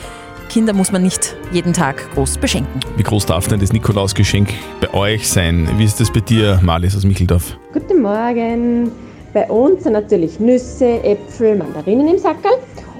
Kinder 0.48 0.72
muss 0.72 0.90
man 0.92 1.02
nicht 1.02 1.36
jeden 1.52 1.74
Tag 1.74 2.10
groß 2.14 2.38
beschenken. 2.38 2.80
Wie 2.96 3.02
groß 3.02 3.26
darf 3.26 3.48
denn 3.48 3.60
das 3.60 3.72
Nikolausgeschenk 3.72 4.48
bei 4.80 4.92
euch 4.94 5.28
sein? 5.28 5.68
Wie 5.76 5.84
ist 5.84 6.00
das 6.00 6.10
bei 6.10 6.20
dir, 6.20 6.58
Marlies 6.62 6.96
aus 6.96 7.04
Micheldorf? 7.04 7.58
Guten 7.72 8.00
Morgen. 8.00 8.90
Bei 9.34 9.46
uns 9.48 9.84
sind 9.84 9.92
natürlich 9.92 10.40
Nüsse, 10.40 11.04
Äpfel, 11.04 11.56
Mandarinen 11.56 12.08
im 12.08 12.18
Sackerl 12.18 12.58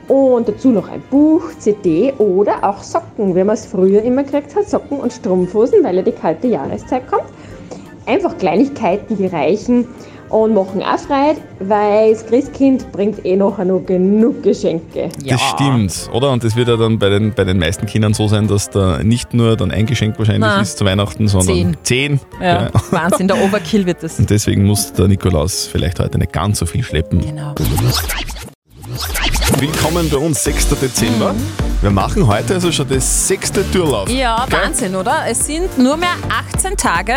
und 0.09 0.47
dazu 0.47 0.69
noch 0.69 0.89
ein 0.89 1.03
Buch, 1.11 1.43
CD 1.59 2.13
oder 2.19 2.63
auch 2.63 2.83
Socken, 2.83 3.35
wie 3.35 3.45
man 3.45 3.55
es 3.55 3.65
früher 3.65 4.03
immer 4.03 4.25
gekriegt 4.25 4.55
hat, 4.55 4.69
Socken 4.69 5.01
und 5.01 5.11
Strumpfhosen, 5.11 5.83
weil 5.83 5.97
ja 5.97 6.03
die 6.03 6.13
kalte 6.13 6.49
Jahreszeit 6.49 7.09
kommt. 7.09 7.31
Einfach 8.05 8.37
Kleinigkeiten, 8.37 9.17
die 9.17 9.27
reichen 9.27 9.87
und 10.31 10.55
machen 10.55 10.83
auch 10.83 10.99
Freude, 10.99 11.41
weil 11.61 12.13
das 12.13 12.27
Christkind 12.27 12.91
bringt 12.93 13.25
eh 13.25 13.37
nachher 13.37 13.65
noch 13.65 13.81
genug 13.81 14.43
Geschenke. 14.43 15.09
Das 15.25 15.41
stimmt, 15.51 16.11
oder? 16.13 16.31
Und 16.33 16.45
das 16.45 16.57
wird 16.57 16.69
ja 16.69 16.77
dann 16.77 16.99
bei 16.99 17.09
den, 17.09 17.33
bei 17.35 17.45
den 17.45 17.59
meisten 17.59 17.87
Kindern 17.87 18.15
so 18.15 18.29
sein, 18.29 18.49
dass 18.49 18.71
da 18.71 19.03
nicht 19.03 19.35
nur 19.35 19.57
dann 19.57 19.71
ein 19.71 19.87
Geschenk 19.87 20.19
wahrscheinlich 20.19 20.43
Na, 20.43 20.61
ist 20.61 20.79
zu 20.79 20.85
Weihnachten, 20.85 21.29
sondern 21.29 21.77
zehn. 21.83 22.21
Ja, 22.41 22.65
Ja. 22.65 22.71
Wahnsinn, 22.91 23.29
der 23.29 23.43
Overkill 23.43 23.87
wird 23.87 24.03
das. 24.03 24.19
Und 24.19 24.31
deswegen 24.31 24.65
muss 24.65 24.93
der 24.93 25.09
Nikolaus 25.09 25.67
vielleicht 25.67 26.01
heute 26.01 26.19
nicht 26.19 26.33
ganz 26.33 26.59
so 26.59 26.67
viel 26.67 26.83
schleppen. 26.83 27.21
Genau. 27.21 27.55
Willkommen 29.59 30.09
bei 30.11 30.19
uns, 30.19 30.45
6. 30.45 30.69
Dezember. 30.81 31.35
Wir 31.81 31.91
machen 31.91 32.27
heute 32.27 32.55
also 32.55 32.73
schon 32.73 32.89
das 32.89 33.29
sechste 33.29 33.65
Türlauf. 33.71 34.11
Ja, 34.11 34.47
Gell? 34.51 34.59
Wahnsinn, 34.59 34.97
oder? 34.97 35.27
Es 35.29 35.47
sind 35.47 35.79
nur 35.79 35.97
mehr 35.97 36.17
18 36.53 36.77
Tage, 36.77 37.13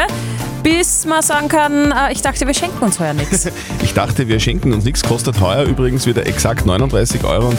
bis 0.62 1.04
man 1.08 1.24
sagen 1.24 1.48
kann, 1.48 1.92
äh, 1.92 2.12
ich 2.12 2.22
dachte, 2.22 2.46
wir 2.46 2.54
schenken 2.54 2.84
uns 2.84 3.00
heuer 3.00 3.14
nichts. 3.14 3.50
Ich 3.84 3.96
dachte, 3.96 4.28
wir 4.28 4.40
schenken 4.40 4.72
uns 4.72 4.86
nichts. 4.86 5.02
Kostet 5.02 5.42
heuer 5.42 5.64
übrigens 5.64 6.06
wieder 6.06 6.28
exakt 6.28 6.68
39,40 6.68 7.26
Euro. 7.26 7.52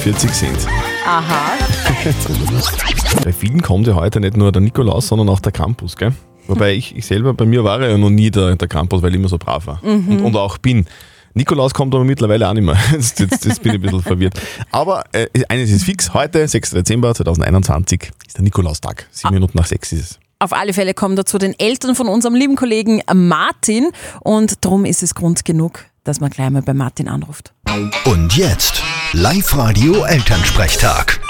Aha. 1.04 1.52
Bei 3.24 3.32
vielen 3.32 3.60
kommt 3.60 3.88
ja 3.88 3.96
heute 3.96 4.20
nicht 4.20 4.36
nur 4.36 4.52
der 4.52 4.62
Nikolaus, 4.62 5.08
sondern 5.08 5.28
auch 5.28 5.40
der 5.40 5.50
Krampus, 5.50 5.96
gell? 5.96 6.12
Wobei 6.46 6.74
ich, 6.74 6.96
ich 6.96 7.04
selber, 7.04 7.34
bei 7.34 7.44
mir 7.44 7.64
war 7.64 7.80
er 7.80 7.90
ja 7.90 7.98
noch 7.98 8.10
nie 8.10 8.30
der, 8.30 8.54
der 8.54 8.68
Krampus, 8.68 9.02
weil 9.02 9.10
ich 9.10 9.16
immer 9.16 9.28
so 9.28 9.38
brav 9.38 9.66
war. 9.66 9.82
Und, 9.82 10.20
und 10.20 10.36
auch 10.36 10.56
bin. 10.58 10.86
Nikolaus 11.34 11.72
kommt 11.72 11.94
aber 11.94 12.04
mittlerweile 12.04 12.48
auch 12.48 12.52
nicht 12.52 12.64
mehr. 12.64 12.76
Jetzt, 12.92 13.20
jetzt, 13.20 13.44
jetzt 13.44 13.62
bin 13.62 13.72
ich 13.72 13.78
ein 13.78 13.82
bisschen 13.82 14.02
verwirrt. 14.02 14.34
Aber 14.70 15.04
äh, 15.12 15.26
eines 15.48 15.70
ist 15.70 15.84
fix, 15.84 16.12
heute, 16.12 16.46
6. 16.46 16.70
Dezember 16.70 17.14
2021, 17.14 18.10
ist 18.26 18.36
der 18.36 18.44
Nikolaustag. 18.44 19.06
Sieben 19.10 19.34
Minuten 19.34 19.56
nach 19.56 19.66
sechs 19.66 19.92
ist 19.92 20.00
es. 20.00 20.18
Auf 20.38 20.52
alle 20.52 20.72
Fälle 20.72 20.92
kommen 20.92 21.16
dazu 21.16 21.38
den 21.38 21.58
Eltern 21.58 21.94
von 21.94 22.08
unserem 22.08 22.34
lieben 22.34 22.56
Kollegen 22.56 23.00
Martin 23.14 23.90
und 24.20 24.64
darum 24.64 24.84
ist 24.84 25.02
es 25.02 25.14
Grund 25.14 25.44
genug, 25.44 25.84
dass 26.04 26.20
man 26.20 26.30
gleich 26.30 26.50
mal 26.50 26.62
bei 26.62 26.74
Martin 26.74 27.08
anruft. 27.08 27.52
Und 28.04 28.36
jetzt 28.36 28.82
Live-Radio 29.12 30.04
Elternsprechtag. 30.04 31.20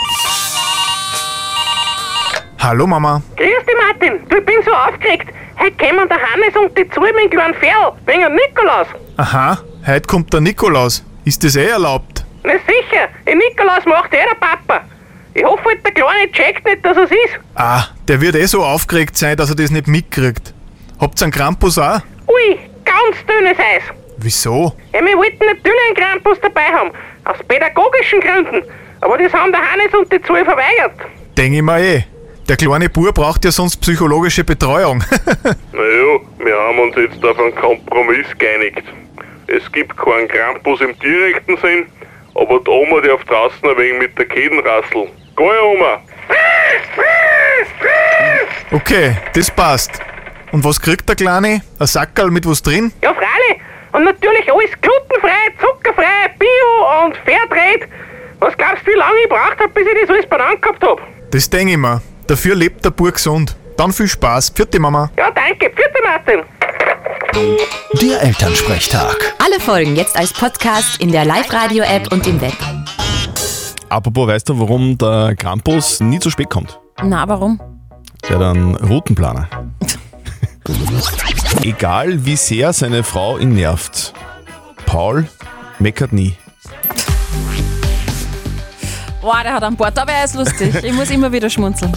Hallo 2.58 2.86
Mama. 2.86 3.22
Grüß 3.36 3.46
dich, 3.46 3.76
Martin. 3.86 4.28
Du, 4.28 4.36
ich 4.38 4.46
bin 4.46 4.54
so 4.64 4.72
aufgeregt. 4.72 5.28
Heute 5.58 5.76
kommen 5.76 6.08
der 6.08 6.18
Hannes 6.18 6.56
und 6.56 6.76
die 6.78 6.88
zwei 6.90 7.12
mit 7.12 7.24
dem 7.24 7.30
kleinen 7.30 7.54
Ferl 7.54 7.92
wegen 8.06 8.22
dem 8.22 8.34
Nikolaus. 8.34 8.86
Aha, 9.16 9.58
heute 9.86 10.06
kommt 10.06 10.32
der 10.32 10.40
Nikolaus. 10.40 11.04
Ist 11.24 11.42
das 11.44 11.56
eh 11.56 11.66
erlaubt? 11.66 12.24
Na 12.44 12.52
sicher, 12.52 13.08
den 13.26 13.38
Nikolaus 13.38 13.84
macht 13.86 14.12
eh 14.12 14.18
der 14.28 14.34
Papa. 14.38 14.84
Ich 15.34 15.44
hoffe 15.44 15.64
halt, 15.64 15.84
der 15.84 15.92
Kleine 15.92 16.30
checkt 16.32 16.64
nicht, 16.66 16.84
dass 16.84 16.96
es 16.96 17.10
ist. 17.10 17.38
Ah, 17.54 17.84
der 18.08 18.20
wird 18.20 18.34
eh 18.34 18.44
so 18.46 18.62
aufgeregt 18.62 19.16
sein, 19.16 19.36
dass 19.36 19.50
er 19.50 19.56
das 19.56 19.70
nicht 19.70 19.86
mitkriegt. 19.86 20.52
Habt 21.00 21.20
ihr 21.20 21.24
einen 21.24 21.32
Krampus 21.32 21.78
auch? 21.78 22.00
Ui, 22.28 22.58
ganz 22.84 23.16
dünnes 23.26 23.58
Eis. 23.58 23.82
Wieso? 24.18 24.76
Ja, 24.92 25.00
wir 25.04 25.16
wollten 25.16 25.44
natürlich 25.44 25.80
einen 25.88 25.96
Krampus 25.96 26.38
dabei 26.42 26.66
haben. 26.66 26.90
Aus 27.24 27.36
pädagogischen 27.48 28.20
Gründen. 28.20 28.62
Aber 29.00 29.16
das 29.18 29.32
haben 29.32 29.52
der 29.52 29.60
Hannes 29.60 29.92
und 29.98 30.12
die 30.12 30.20
zwei 30.22 30.44
verweigert. 30.44 30.92
Denk 31.36 31.54
ich 31.54 31.62
mir 31.62 31.80
eh. 31.80 32.04
Der 32.48 32.56
kleine 32.56 32.88
Bub 32.88 33.14
braucht 33.14 33.44
ja 33.44 33.50
sonst 33.52 33.78
psychologische 33.78 34.44
Betreuung. 34.44 35.02
Naja, 35.72 36.20
wir 36.38 36.56
haben 36.56 36.78
uns 36.80 36.96
jetzt 36.96 37.24
auf 37.24 37.38
einen 37.38 37.54
Kompromiss 37.54 38.26
geeinigt. 38.38 38.82
Es 39.46 39.70
gibt 39.72 39.96
keinen 39.96 40.28
Krampus 40.28 40.80
im 40.80 40.98
direkten 40.98 41.56
Sinn, 41.58 41.86
aber 42.34 42.60
die 42.60 42.70
Oma 42.70 43.00
darf 43.00 43.24
draußen 43.24 43.68
ein 43.68 43.76
wenig 43.76 43.98
mit 43.98 44.18
der 44.18 44.26
Keden 44.26 44.60
rasseln. 44.60 45.08
Geh, 45.36 45.42
Oma! 45.42 46.00
okay, 48.72 49.16
das 49.34 49.50
passt. 49.50 50.00
Und 50.52 50.64
was 50.64 50.80
kriegt 50.80 51.08
der 51.08 51.16
Kleine? 51.16 51.62
Ein 51.78 51.86
Sackerl 51.86 52.30
mit 52.30 52.46
was 52.46 52.62
drin? 52.62 52.92
Ja, 53.02 53.14
freilich. 53.14 53.62
Und 53.92 54.04
natürlich 54.04 54.50
alles 54.50 54.70
glutenfrei, 54.80 55.52
zuckerfrei, 55.60 56.28
bio 56.38 57.04
und 57.04 57.16
Fairtrade. 57.18 57.88
Was 58.40 58.56
glaubst 58.56 58.86
du, 58.86 58.90
wie 58.90 58.96
lange 58.96 59.18
ich 59.22 59.28
braucht 59.28 59.58
habe, 59.60 59.68
bis 59.68 59.86
ich 59.86 60.00
das 60.00 60.10
alles 60.10 60.26
benannt 60.26 60.60
gehabt 60.62 60.82
habe? 60.82 61.02
Das 61.30 61.48
denke 61.48 61.72
ich 61.72 61.78
mir. 61.78 62.02
Dafür 62.26 62.54
lebt 62.54 62.84
der 62.84 62.90
Bub 62.90 63.12
gesund. 63.12 63.56
Dann 63.76 63.92
viel 63.92 64.08
Spaß. 64.08 64.52
Vierte 64.54 64.78
Mama. 64.78 65.10
Ja, 65.16 65.30
danke. 65.30 65.70
Vierte 65.74 66.02
Martin. 66.04 66.42
Der 67.34 68.22
Elternsprechtag. 68.22 69.34
Alle 69.38 69.58
Folgen 69.60 69.96
jetzt 69.96 70.16
als 70.16 70.32
Podcast 70.32 71.00
in 71.00 71.10
der 71.12 71.24
Live-Radio-App 71.24 72.12
und 72.12 72.26
im 72.26 72.40
Web. 72.40 72.52
Apropos, 73.88 74.28
weißt 74.28 74.48
du, 74.48 74.60
warum 74.60 74.98
der 74.98 75.34
Krampus 75.36 76.00
nie 76.00 76.18
zu 76.18 76.30
spät 76.30 76.50
kommt? 76.50 76.78
Na, 77.02 77.26
warum? 77.28 77.60
Der 78.28 78.36
hat 78.38 78.42
einen 78.44 78.76
Routenplaner. 78.76 79.48
Egal 81.62 82.24
wie 82.24 82.36
sehr 82.36 82.72
seine 82.72 83.02
Frau 83.02 83.38
ihn 83.38 83.54
nervt, 83.54 84.12
Paul 84.86 85.26
meckert 85.78 86.12
nie. 86.12 86.34
Boah, 89.22 89.40
der 89.44 89.54
hat 89.54 89.62
einen 89.62 89.76
Bart, 89.76 89.96
aber 89.96 90.10
er 90.10 90.24
ist 90.24 90.34
lustig. 90.34 90.74
Ich 90.82 90.92
muss 90.92 91.08
immer 91.10 91.30
wieder 91.30 91.48
schmunzeln. 91.48 91.92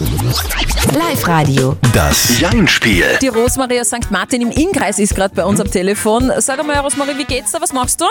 Live-Radio. 0.96 1.76
Das 1.92 2.38
Jein-Spiel. 2.38 3.18
Die 3.20 3.26
Rosmarie 3.26 3.80
aus 3.80 3.88
St. 3.88 4.12
Martin 4.12 4.42
im 4.42 4.52
Innkreis 4.52 5.00
ist 5.00 5.16
gerade 5.16 5.34
bei 5.34 5.44
uns 5.44 5.58
am 5.60 5.68
Telefon. 5.68 6.30
Sag 6.38 6.60
einmal, 6.60 6.76
Rosmarie, 6.76 7.18
wie 7.18 7.24
geht's 7.24 7.50
da? 7.50 7.60
Was 7.60 7.72
machst 7.72 8.00
du? 8.00 8.04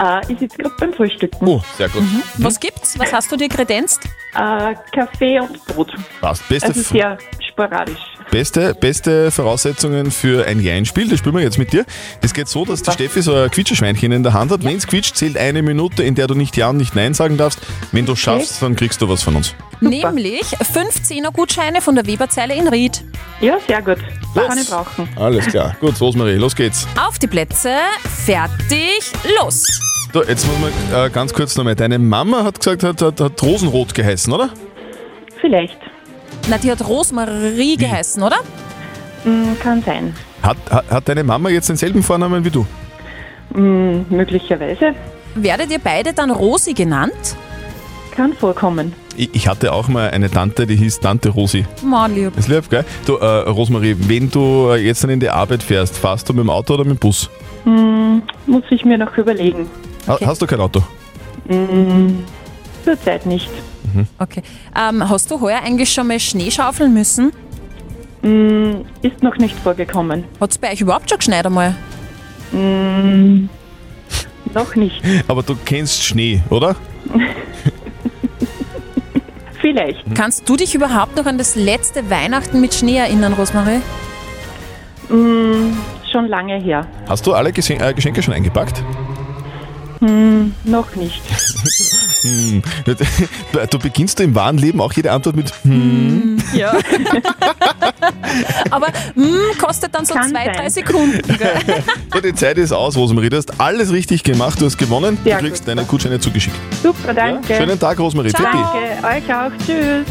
Äh, 0.00 0.32
ich 0.32 0.38
sitze 0.38 0.56
gerade 0.58 0.74
beim 0.78 0.92
Frühstücken. 0.92 1.46
Oh, 1.46 1.60
sehr 1.76 1.88
gut. 1.88 2.02
Was 2.38 2.58
gibt's? 2.58 2.98
Was 2.98 3.12
hast 3.12 3.30
du 3.30 3.36
dir 3.36 3.48
kredenzt? 3.48 4.00
Äh, 4.34 4.74
Kaffee 4.94 5.38
und 5.40 5.64
Brot. 5.66 5.92
Passt. 6.20 6.48
Beste, 6.48 6.68
Also 6.68 6.80
sehr 6.80 7.18
sporadisch. 7.46 7.98
beste, 8.30 8.74
beste 8.74 9.30
Voraussetzungen 9.30 10.10
für 10.10 10.46
ein 10.46 10.60
Jein-Spiel, 10.60 11.08
das 11.08 11.18
spielen 11.18 11.34
wir 11.34 11.42
jetzt 11.42 11.58
mit 11.58 11.72
dir. 11.74 11.84
Das 12.22 12.32
geht 12.32 12.48
so, 12.48 12.64
dass 12.64 12.82
die 12.82 12.90
Steffi 12.90 13.20
so 13.20 13.34
ein 13.34 13.50
Quietscheschweinchen 13.50 14.10
in 14.12 14.22
der 14.22 14.32
Hand 14.32 14.50
hat. 14.50 14.64
Wenn 14.64 14.76
es 14.76 14.86
quietscht, 14.86 15.16
zählt 15.16 15.36
eine 15.36 15.60
Minute, 15.62 16.02
in 16.02 16.14
der 16.14 16.26
du 16.26 16.34
nicht 16.34 16.56
Ja 16.56 16.70
und 16.70 16.78
nicht 16.78 16.94
Nein 16.96 17.12
sagen 17.12 17.36
darfst. 17.36 17.60
Wenn 17.92 18.06
du 18.06 18.16
schaffst, 18.16 18.62
dann 18.62 18.74
kriegst 18.74 19.02
du 19.02 19.08
was 19.10 19.22
von 19.22 19.36
uns. 19.36 19.54
Nämlich 19.80 20.42
15er 20.44 21.30
Gutscheine 21.32 21.82
von 21.82 21.94
der 21.94 22.06
Weberzeile 22.06 22.54
in 22.54 22.68
Ried. 22.68 23.04
Ja, 23.42 23.58
sehr 23.66 23.82
gut. 23.82 23.98
Kann 24.34 24.56
ich 24.56 24.70
brauchen. 24.70 25.08
Alles 25.16 25.46
klar. 25.46 25.74
Gut, 25.80 26.00
Rosmarie, 26.00 26.36
los 26.36 26.54
geht's. 26.54 26.86
Auf 26.96 27.18
die 27.18 27.26
Plätze, 27.26 27.74
fertig, 28.24 29.12
los! 29.36 29.80
So, 30.12 30.22
jetzt 30.22 30.46
muss 30.46 30.56
man 30.60 31.06
äh, 31.06 31.10
ganz 31.10 31.34
kurz 31.34 31.56
nochmal. 31.56 31.74
Deine 31.74 31.98
Mama 31.98 32.44
hat 32.44 32.60
gesagt, 32.60 32.84
hat, 32.84 33.02
hat, 33.02 33.20
hat 33.20 33.42
Rosenrot 33.42 33.94
geheißen, 33.94 34.32
oder? 34.32 34.50
Vielleicht. 35.40 35.76
Na, 36.48 36.56
die 36.56 36.70
hat 36.70 36.86
Rosmarie 36.86 37.76
geheißen, 37.76 38.22
oder? 38.22 38.36
Mm, 39.24 39.58
kann 39.60 39.82
sein. 39.82 40.14
Hat, 40.42 40.58
hat, 40.70 40.88
hat 40.88 41.08
deine 41.08 41.24
Mama 41.24 41.48
jetzt 41.48 41.68
denselben 41.68 42.02
Vornamen 42.04 42.44
wie 42.44 42.50
du? 42.50 42.64
Mm, 43.54 44.02
möglicherweise. 44.08 44.94
Werdet 45.34 45.72
ihr 45.72 45.80
beide 45.80 46.12
dann 46.12 46.30
Rosi 46.30 46.74
genannt? 46.74 47.36
Kann 48.14 48.34
vorkommen. 48.34 48.92
Ich, 49.16 49.30
ich 49.32 49.48
hatte 49.48 49.72
auch 49.72 49.88
mal 49.88 50.10
eine 50.10 50.30
Tante, 50.30 50.66
die 50.66 50.76
hieß 50.76 51.00
Tante 51.00 51.30
Rosi. 51.30 51.64
Mann, 51.82 52.14
lieb. 52.14 52.32
Das 52.36 52.46
ist 52.46 52.50
lieb, 52.54 52.68
gell? 52.70 52.84
Du, 53.06 53.16
äh, 53.16 53.26
Rosmarie, 53.48 53.96
wenn 53.98 54.30
du 54.30 54.68
äh, 54.70 54.76
jetzt 54.86 55.02
dann 55.02 55.10
in 55.10 55.20
die 55.20 55.30
Arbeit 55.30 55.62
fährst, 55.62 55.96
fahrst 55.96 56.28
du 56.28 56.32
mit 56.34 56.40
dem 56.44 56.50
Auto 56.50 56.74
oder 56.74 56.84
mit 56.84 56.94
dem 56.94 56.98
Bus? 56.98 57.30
Mm, 57.64 58.18
muss 58.46 58.64
ich 58.70 58.84
mir 58.84 58.98
noch 58.98 59.16
überlegen. 59.16 59.66
Ha- 60.06 60.18
Hast 60.24 60.42
du 60.42 60.46
kein 60.46 60.60
Auto? 60.60 60.82
Mm, 61.48 62.18
zurzeit 62.84 63.24
nicht. 63.26 63.48
Okay. 64.18 64.42
Ähm, 64.78 65.06
hast 65.08 65.30
du 65.30 65.40
heuer 65.40 65.60
eigentlich 65.64 65.92
schon 65.92 66.06
mal 66.06 66.18
Schnee 66.20 66.50
schaufeln 66.50 66.92
müssen? 66.94 67.32
Mm, 68.22 68.82
ist 69.02 69.22
noch 69.22 69.36
nicht 69.36 69.58
vorgekommen. 69.58 70.24
Hat 70.40 70.50
es 70.50 70.58
bei 70.58 70.72
euch 70.72 70.80
überhaupt 70.80 71.08
schon 71.10 71.18
geschneit 71.18 71.44
einmal? 71.46 71.74
Mm, 72.52 73.48
noch 74.54 74.74
nicht. 74.76 75.02
Aber 75.28 75.42
du 75.42 75.56
kennst 75.64 76.02
Schnee, 76.04 76.42
oder? 76.50 76.76
Vielleicht. 79.72 80.14
Kannst 80.14 80.46
du 80.48 80.56
dich 80.56 80.74
überhaupt 80.74 81.16
noch 81.16 81.24
an 81.24 81.38
das 81.38 81.56
letzte 81.56 82.10
Weihnachten 82.10 82.60
mit 82.60 82.74
Schnee 82.74 82.98
erinnern, 82.98 83.32
Rosmarie? 83.32 83.80
Mm, 85.08 85.72
schon 86.10 86.26
lange 86.28 86.60
her. 86.60 86.86
Hast 87.08 87.26
du 87.26 87.32
alle 87.32 87.52
Geschen 87.52 87.80
äh, 87.80 87.94
Geschenke 87.94 88.22
schon 88.22 88.34
eingepackt? 88.34 88.82
Mm, 90.00 90.52
noch 90.64 90.94
nicht. 90.96 91.22
Hm. 92.22 92.62
Du 93.70 93.80
beginnst 93.80 94.20
du 94.20 94.22
im 94.22 94.36
wahren 94.36 94.56
Leben 94.56 94.80
auch 94.80 94.92
jede 94.92 95.10
Antwort 95.10 95.34
mit 95.34 95.52
hm. 95.64 96.21
Ja. 96.52 96.72
Aber 98.70 98.88
mm, 99.14 99.58
kostet 99.58 99.94
dann 99.94 100.04
so 100.04 100.14
Kann 100.14 100.30
zwei, 100.30 100.44
sein. 100.46 100.54
drei 100.56 100.70
Sekunden. 100.70 101.20
Gell? 101.38 102.22
Die 102.22 102.34
Zeit 102.34 102.58
ist 102.58 102.72
aus, 102.72 102.96
Rosmarie. 102.96 103.28
Du 103.30 103.36
hast 103.36 103.60
alles 103.60 103.92
richtig 103.92 104.22
gemacht, 104.22 104.60
du 104.60 104.66
hast 104.66 104.78
gewonnen. 104.78 105.18
Sehr 105.24 105.36
du 105.38 105.44
kriegst 105.44 105.62
gut. 105.62 105.68
deine 105.68 105.84
Gutscheine 105.84 106.20
zugeschickt. 106.20 106.56
Super, 106.82 107.14
danke. 107.14 107.54
Schönen 107.54 107.78
Tag. 107.78 107.96
Ciao. 107.96 108.10
Pfiat 108.10 108.34
Danke, 108.34 109.06
euch 109.06 109.34
auch. 109.34 109.50
Tschüss. 109.64 110.06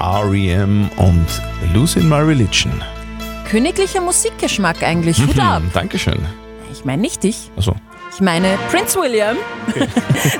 R.E.M. 0.00 0.90
und 0.96 1.26
Losing 1.74 2.08
My 2.08 2.16
Religion. 2.20 2.72
Königlicher 3.50 4.00
Musikgeschmack 4.00 4.82
eigentlich. 4.82 5.18
Hut 5.18 5.38
ab. 5.38 5.62
Hm, 5.62 5.70
Dankeschön. 5.72 6.18
Ich 6.72 6.84
meine 6.84 7.02
nicht 7.02 7.22
dich. 7.24 7.50
Also, 7.56 7.74
Ich 8.12 8.20
meine 8.20 8.58
Prince 8.70 8.98
William. 8.98 9.36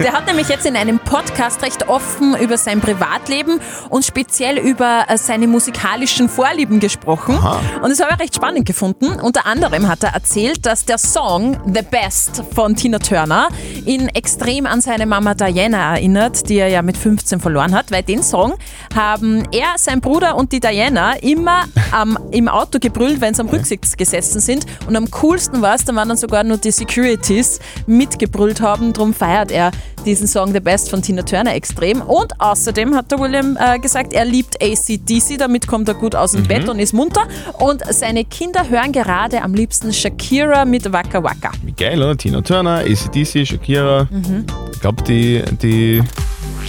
Der 0.03 0.12
hat 0.12 0.27
nämlich 0.27 0.49
jetzt 0.49 0.67
in 0.67 0.77
einem 0.77 0.99
Podcast 0.99 1.62
recht 1.62 1.89
offen 1.89 2.37
über 2.37 2.59
sein 2.59 2.81
Privatleben 2.81 3.61
und 3.91 4.05
speziell 4.05 4.59
über 4.59 5.05
äh, 5.09 5.17
seine 5.17 5.47
musikalischen 5.47 6.29
Vorlieben 6.29 6.81
gesprochen. 6.81 7.37
Aha. 7.37 7.61
Und 7.81 7.91
das 7.91 8.00
habe 8.00 8.12
ich 8.15 8.21
recht 8.21 8.35
spannend 8.35 8.67
gefunden. 8.67 9.21
Unter 9.21 9.47
anderem 9.47 9.87
hat 9.87 10.03
er 10.03 10.15
erzählt, 10.15 10.67
dass 10.67 10.85
der 10.85 10.99
Song 10.99 11.59
The 11.73 11.83
Best 11.83 12.43
von 12.55 12.75
Tina 12.75 12.99
Turner 12.99 13.49
ihn 13.87 14.09
extrem 14.09 14.67
an 14.67 14.81
seine 14.81 15.07
Mama 15.07 15.35
Diana 15.35 15.95
erinnert, 15.95 16.49
die 16.49 16.57
er 16.57 16.69
ja 16.69 16.83
mit 16.83 16.97
15 16.97 17.39
verloren 17.39 17.75
hat, 17.75 17.93
weil 17.93 18.03
den 18.03 18.25
Song 18.25 18.55
haben 18.95 19.47
er, 19.53 19.75
sein 19.77 20.00
Bruder 20.00 20.37
und 20.37 20.50
die 20.50 20.61
Diana 20.61 21.15
immer 21.19 21.65
am, 21.93 22.19
im 22.33 22.49
Auto 22.49 22.81
gebrüllt, 22.81 23.21
wenn 23.21 23.35
sie 23.35 23.43
am 23.43 23.49
Rücksitz 23.49 23.97
gesessen 23.97 24.41
sind. 24.41 24.67
Und 24.89 24.97
am 24.97 25.09
coolsten 25.12 25.62
war 25.62 25.77
es, 25.77 25.85
da 25.85 25.95
waren 25.95 26.09
dann 26.09 26.19
sogar 26.19 26.43
nur 26.43 26.57
die 26.57 26.73
Securities 26.73 27.60
mitgebrüllt 27.87 28.61
haben. 28.61 28.93
Darum 28.93 29.14
feiert 29.14 29.50
er 29.50 29.71
diesen 30.05 30.26
Song 30.26 30.52
The 30.52 30.61
Best 30.61 30.90
von 30.90 31.02
Tina 31.02 31.23
Turner 31.23 31.55
extrem. 31.55 32.00
Und 32.00 32.40
außerdem 32.40 32.95
hat 32.95 33.11
der 33.11 33.19
William 33.19 33.57
äh, 33.61 33.79
gesagt, 33.79 34.12
er 34.12 34.25
liebt 34.25 34.62
ACDC, 34.62 35.38
damit 35.38 35.67
kommt 35.67 35.88
er 35.88 35.95
gut 35.95 36.14
aus 36.14 36.33
dem 36.33 36.45
Bett 36.45 36.69
und 36.69 36.79
ist 36.79 36.93
munter. 36.93 37.23
Und 37.59 37.83
seine 37.93 38.25
Kinder 38.25 38.69
hören 38.69 38.93
gerade 38.93 39.43
am 39.43 39.55
liebsten 39.55 39.93
Shakira 39.93 40.64
mit 40.64 40.93
Waka 40.93 41.23
Waka. 41.23 41.52
wie 41.62 41.73
geil, 41.73 42.02
oder? 42.02 42.17
Tina 42.17 42.40
Turner, 42.40 42.79
ACDC, 42.79 43.47
Shakira. 43.47 44.09
Mhm. 44.11 44.47
Ich 44.73 44.81
glaube, 44.81 45.02
die, 45.02 45.43
die, 45.62 46.02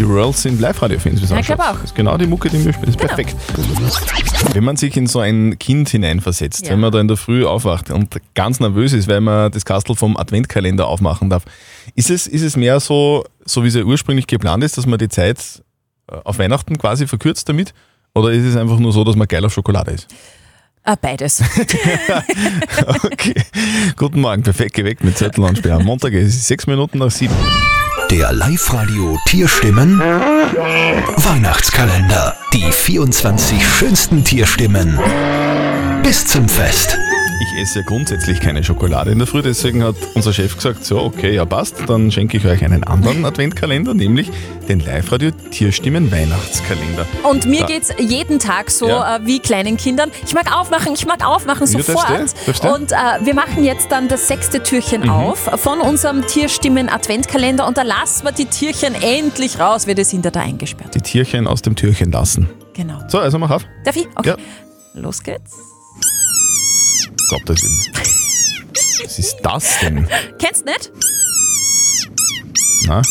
die 0.02 0.06
Royals 0.12 0.42
sind 0.42 0.60
Live-Radio-Fans. 0.60 1.20
Ja, 1.22 1.26
ich 1.26 1.32
ausschaut. 1.32 1.56
glaub 1.58 1.60
auch. 1.70 1.74
Das 1.76 1.84
ist 1.86 1.96
genau 1.96 2.18
die 2.18 2.26
Mucke, 2.26 2.50
die 2.50 2.66
wir 2.66 2.74
spielen. 2.74 2.92
Das 2.92 2.96
ist 2.96 3.00
Genau. 3.00 3.14
perfekt. 3.16 4.56
Wenn 4.56 4.64
man 4.64 4.76
sich 4.76 4.98
in 4.98 5.06
so 5.06 5.20
ein 5.20 5.60
Kind 5.60 5.90
hineinversetzt, 5.90 6.66
Ja. 6.66 6.72
wenn 6.74 6.80
man 6.80 6.92
da 6.92 7.00
in 7.00 7.08
der 7.08 7.18
Früh 7.18 7.46
aufwacht 7.46 7.92
und 7.92 8.16
ganz 8.34 8.60
nervös 8.60 8.94
ist, 8.94 9.08
weil 9.08 9.22
man 9.22 9.52
das 9.52 9.64
Kastel 9.64 9.96
vom 9.96 10.18
Adventkalender 10.18 10.88
aufmachen 10.88 11.30
darf, 11.30 11.44
ist 11.94 12.10
es, 12.10 12.26
ist 12.26 12.42
es 12.42 12.58
mehr 12.58 12.80
so, 12.80 13.24
so 13.46 13.64
wie 13.64 13.68
es 13.68 13.76
ja 13.76 13.84
ursprünglich 13.84 14.26
geplant 14.26 14.64
ist, 14.64 14.76
dass 14.78 14.88
man 14.88 14.98
die 14.98 15.08
Zeit 15.10 15.38
äh, 16.12 16.16
auf 16.24 16.40
Weihnachten 16.40 16.80
quasi 16.80 17.06
verkürzt 17.06 17.48
damit? 17.48 17.74
Oder 18.16 18.32
ist 18.32 18.44
es 18.46 18.56
einfach 18.56 18.80
nur 18.80 18.92
so, 18.94 19.04
dass 19.04 19.16
man 19.16 19.28
geil 19.28 19.46
auf 19.46 19.54
Schokolade 19.54 19.92
ist? 19.92 20.08
Äh, 20.84 20.96
beides. 21.00 21.44
Okay. 23.04 23.36
Guten 23.98 24.22
Morgen, 24.22 24.42
perfekt 24.42 24.74
geweckt 24.74 25.04
mit 25.04 25.16
Zettel 25.18 25.44
und 25.44 25.60
Sperr. 25.60 25.80
Montag 25.80 26.14
ist 26.14 26.36
es 26.36 26.48
sechs 26.48 26.66
Minuten 26.66 26.98
nach 26.98 27.12
sieben. 27.12 27.36
Der 28.12 28.32
Live-Radio 28.34 29.18
Tierstimmen 29.26 29.98
Weihnachtskalender. 31.16 32.36
Die 32.54 32.70
24 32.70 33.66
schönsten 33.66 34.26
Tierstimmen 34.26 35.00
bis 36.04 36.26
zum 36.26 36.50
Fest. 36.50 36.98
Ich 37.44 37.60
esse 37.60 37.80
ja 37.80 37.86
grundsätzlich 37.86 38.40
keine 38.40 38.64
Schokolade 38.64 39.10
in 39.12 39.18
der 39.18 39.28
Früh, 39.28 39.42
deswegen 39.42 39.84
hat 39.84 39.96
unser 40.14 40.32
Chef 40.32 40.56
gesagt, 40.56 40.86
so, 40.86 41.00
okay, 41.02 41.34
ja 41.34 41.44
passt, 41.44 41.76
dann 41.88 42.12
schenke 42.12 42.38
ich 42.38 42.46
euch 42.46 42.64
einen 42.64 42.84
anderen 42.84 43.26
Adventkalender, 43.26 43.96
nämlich 43.96 44.30
den 44.70 44.80
Live-Radio 44.80 45.32
Tierstimmen 45.50 46.12
Weihnachtskalender. 46.12 47.08
Und 47.24 47.48
mir 47.48 47.62
Da- 47.62 47.66
geht's 47.66 47.90
jeden 47.98 48.38
Tag 48.38 48.70
so 48.70 48.88
Ja. 48.88 49.16
äh, 49.16 49.26
wie 49.26 49.40
kleinen 49.40 49.76
Kindern. 49.78 50.12
Ich 50.24 50.36
mag 50.36 50.56
aufmachen, 50.56 50.94
ich 50.94 51.08
mag 51.08 51.26
aufmachen 51.26 51.66
Ja, 51.66 51.82
sofort. 51.82 52.10
darfst 52.10 52.38
du, 52.38 52.46
darfst 52.46 52.64
du. 52.64 52.68
Und 52.76 52.92
äh, 52.92 52.96
wir 53.26 53.34
machen 53.34 53.64
jetzt 53.64 53.92
dann 53.92 54.08
das 54.08 54.28
sechste 54.28 54.62
Türchen 54.62 55.02
Mhm. 55.02 55.10
auf 55.10 55.40
von 55.56 55.80
unserem 55.82 56.28
Tierstimmen 56.28 56.90
Adventkalender 56.90 57.66
und 57.66 57.76
da 57.76 57.82
lassen 57.82 58.24
wir 58.26 58.34
die 58.34 58.46
Tierchen 58.46 58.94
endlich 59.02 59.60
raus, 59.60 59.88
weil 59.88 59.96
die 59.96 60.04
sind 60.04 60.26
ja 60.26 60.30
da 60.32 60.42
eingesperrt. 60.42 60.94
Die 60.94 61.02
Tierchen 61.02 61.48
aus 61.48 61.64
dem 61.64 61.76
Türchen 61.76 62.12
lassen. 62.12 62.48
Genau. 62.76 63.00
So, 63.08 63.18
also 63.18 63.40
mach 63.40 63.50
auf. 63.50 63.66
Darf 63.84 63.96
ich? 63.96 64.08
Okay. 64.16 64.30
Ja. 64.30 64.36
Los 64.94 65.24
geht's. 65.24 65.58
Gottes 67.32 67.64
Willen. 67.64 67.96
Was 69.04 69.18
ist 69.18 69.38
das 69.42 69.80
denn? 69.80 70.08
Kennst 70.38 70.66
nicht? 70.66 70.92
Na? 72.88 73.02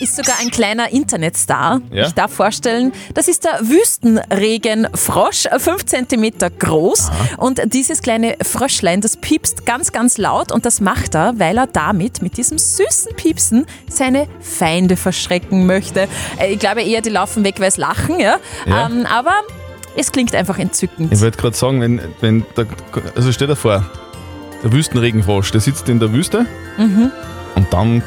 ist 0.00 0.16
sogar 0.16 0.36
ein 0.40 0.50
kleiner 0.50 0.90
Internetstar. 0.90 1.80
Ja. 1.90 2.06
Ich 2.06 2.12
darf 2.12 2.32
vorstellen, 2.32 2.92
das 3.14 3.28
ist 3.28 3.44
der 3.44 3.60
Wüstenregenfrosch, 3.60 5.46
5 5.58 5.84
cm 5.84 6.32
groß. 6.58 7.10
Und 7.36 7.60
dieses 7.74 8.00
kleine 8.00 8.36
Fröschlein, 8.42 9.02
das 9.02 9.18
piepst 9.18 9.66
ganz, 9.66 9.92
ganz 9.92 10.16
laut 10.16 10.52
und 10.52 10.64
das 10.64 10.80
macht 10.80 11.14
er, 11.14 11.38
weil 11.38 11.58
er 11.58 11.66
damit, 11.66 12.22
mit 12.22 12.38
diesem 12.38 12.56
süßen 12.58 13.14
Piepsen, 13.16 13.66
seine 13.88 14.26
Feinde 14.40 14.96
verschrecken 14.96 15.66
möchte. 15.66 16.08
Äh, 16.38 16.54
Ich 16.54 16.58
glaube 16.58 16.82
eher, 16.82 17.02
die 17.02 17.10
laufen 17.10 17.44
weg, 17.44 17.56
weil 17.58 17.68
es 17.68 17.76
lachen, 17.76 18.18
ja. 18.18 18.38
Ja. 18.66 18.86
Ähm, 18.86 19.04
aber 19.06 19.34
es 19.96 20.12
klingt 20.12 20.34
einfach 20.34 20.58
entzückend. 20.58 21.12
Ich 21.12 21.20
wollte 21.20 21.38
gerade 21.38 21.56
sagen, 21.56 21.80
wenn, 21.80 22.00
wenn 22.20 22.44
der, 22.56 22.66
also 23.16 23.32
stell 23.32 23.48
dir 23.48 23.56
vor, 23.56 23.84
der 24.62 24.72
Wüstenregenfrosch, 24.72 25.50
der 25.52 25.60
sitzt 25.60 25.88
in 25.88 25.98
der 26.00 26.12
Wüste 26.12 26.46
Mhm. 26.78 27.10
und 27.56 27.72
dann 27.72 28.02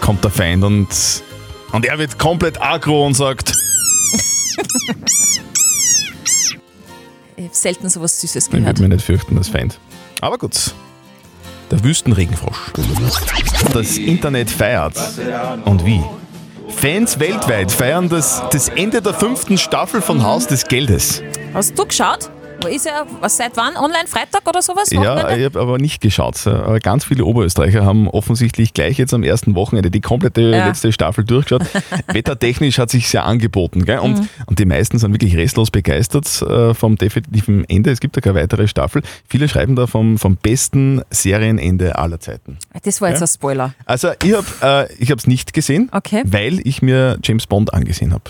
kommt 0.00 0.22
der 0.24 0.30
Feind 0.30 0.62
und, 0.64 0.88
und 1.72 1.84
er 1.86 1.98
wird 1.98 2.18
komplett 2.18 2.60
aggro 2.62 3.04
und 3.06 3.14
sagt, 3.14 3.52
Ich 7.38 7.44
habe 7.44 7.54
selten 7.54 7.88
sowas 7.90 8.18
Süßes 8.20 8.46
ich 8.46 8.50
gehört. 8.50 8.66
würde 8.66 8.82
mich 8.82 8.90
nicht 8.96 9.04
fürchten, 9.04 9.36
das 9.36 9.48
Feind. 9.48 9.78
Aber 10.22 10.38
gut, 10.38 10.74
der 11.70 11.84
Wüstenregenfrosch. 11.84 12.72
Das 13.74 13.98
Internet 13.98 14.50
feiert. 14.50 14.96
Und 15.66 15.84
wie? 15.84 16.02
Fans 16.76 17.18
weltweit 17.18 17.72
feiern 17.72 18.10
das, 18.10 18.42
das 18.52 18.68
Ende 18.68 19.00
der 19.00 19.14
fünften 19.14 19.56
Staffel 19.56 20.02
von 20.02 20.22
Haus 20.22 20.46
des 20.46 20.66
Geldes. 20.66 21.22
Hast 21.54 21.76
du 21.78 21.86
geschaut? 21.86 22.30
Ist? 22.70 22.88
Was, 23.20 23.36
seit 23.36 23.56
wann? 23.56 23.76
Online 23.76 24.06
Freitag 24.08 24.46
oder 24.48 24.60
sowas? 24.60 24.90
Ja, 24.90 25.30
ich 25.36 25.44
habe 25.44 25.60
aber 25.60 25.78
nicht 25.78 26.00
geschaut. 26.00 26.46
Aber 26.46 26.80
ganz 26.80 27.04
viele 27.04 27.24
Oberösterreicher 27.24 27.84
haben 27.84 28.08
offensichtlich 28.08 28.74
gleich 28.74 28.98
jetzt 28.98 29.14
am 29.14 29.22
ersten 29.22 29.54
Wochenende 29.54 29.90
die 29.90 30.00
komplette 30.00 30.40
Ja. 30.42 30.66
letzte 30.66 30.92
Staffel 30.92 31.24
durchgeschaut. 31.24 31.62
Wettertechnisch 32.12 32.78
hat 32.78 32.90
sich 32.90 33.08
sehr 33.08 33.24
angeboten. 33.24 33.84
Gell? 33.84 33.98
Und, 34.00 34.18
Mhm. 34.20 34.28
und 34.46 34.58
die 34.58 34.64
meisten 34.64 34.98
sind 34.98 35.12
wirklich 35.12 35.36
restlos 35.36 35.70
begeistert 35.70 36.26
äh, 36.42 36.74
vom 36.74 36.96
definitiven 36.96 37.64
Ende. 37.68 37.90
Es 37.90 38.00
gibt 38.00 38.16
ja 38.16 38.22
keine 38.22 38.40
weitere 38.40 38.66
Staffel. 38.66 39.02
Viele 39.28 39.48
schreiben 39.48 39.76
da 39.76 39.86
vom, 39.86 40.18
vom 40.18 40.36
besten 40.36 41.02
Serienende 41.10 41.96
aller 41.96 42.18
Zeiten. 42.20 42.58
Das 42.82 43.00
war 43.00 43.10
jetzt 43.10 43.20
Ja. 43.20 43.24
ein 43.26 43.28
Spoiler. 43.28 43.74
Also 43.84 44.08
ich 44.24 44.32
habe 44.34 44.88
äh, 44.98 45.12
es 45.14 45.26
nicht 45.28 45.52
gesehen, 45.52 45.88
Okay. 45.92 46.22
weil 46.26 46.60
ich 46.66 46.82
mir 46.82 47.18
James 47.22 47.46
Bond 47.46 47.72
angesehen 47.72 48.12
habe. 48.12 48.24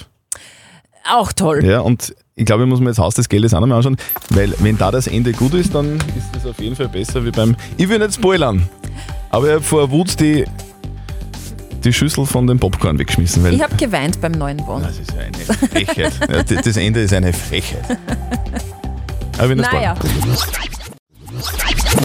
Auch 1.11 1.33
toll. 1.33 1.65
Ja, 1.65 1.81
und 1.81 2.15
ich 2.39 2.45
glaube, 2.45 2.65
ich 2.65 2.69
muss 2.69 2.81
mir 2.81 2.89
jetzt 2.91 2.99
Haus 2.99 3.15
des 3.15 3.29
Geldes 3.31 3.55
auch 3.55 3.61
noch 3.61 3.67
mal 3.67 3.77
anschauen, 3.77 3.97
weil 4.31 4.55
wenn 4.59 4.77
da 4.77 4.91
das 4.91 5.07
Ende 5.07 5.33
gut 5.33 5.55
ist, 5.55 5.75
dann 5.75 5.95
ist 5.97 6.29
das 6.35 6.45
auf 6.45 6.59
jeden 6.61 6.77
Fall 6.77 6.89
besser 6.89 7.25
wie 7.25 7.31
beim. 7.31 7.57
Ich 7.79 7.89
will 7.89 7.99
nicht 7.99 8.15
spoilern, 8.15 8.69
aber 9.31 9.47
ich 9.47 9.53
habe 9.55 9.63
vor 9.65 9.91
Wut 9.91 10.21
die, 10.21 10.45
die 11.83 11.93
Schüssel 11.95 12.27
von 12.27 12.47
dem 12.47 12.59
Popcorn 12.61 12.99
weggeschmissen, 12.99 13.43
weil 13.43 13.55
Ich 13.55 13.63
habe 13.63 13.75
geweint 13.77 14.21
beim 14.21 14.33
neuen 14.33 14.59
Bond. 14.59 14.85
das 14.85 14.99
ist 14.99 15.13
ja 15.13 15.21
eine 15.23 15.69
Frechheit. 15.69 16.13
ja, 16.29 16.43
das 16.63 16.77
Ende 16.77 17.01
ist 17.01 17.15
eine 17.15 17.33
Frechheit. 17.33 17.85
Aber 19.39 19.45
ich 19.45 19.49
will 19.49 19.57
nicht 19.57 19.73
Naja. 19.73 19.95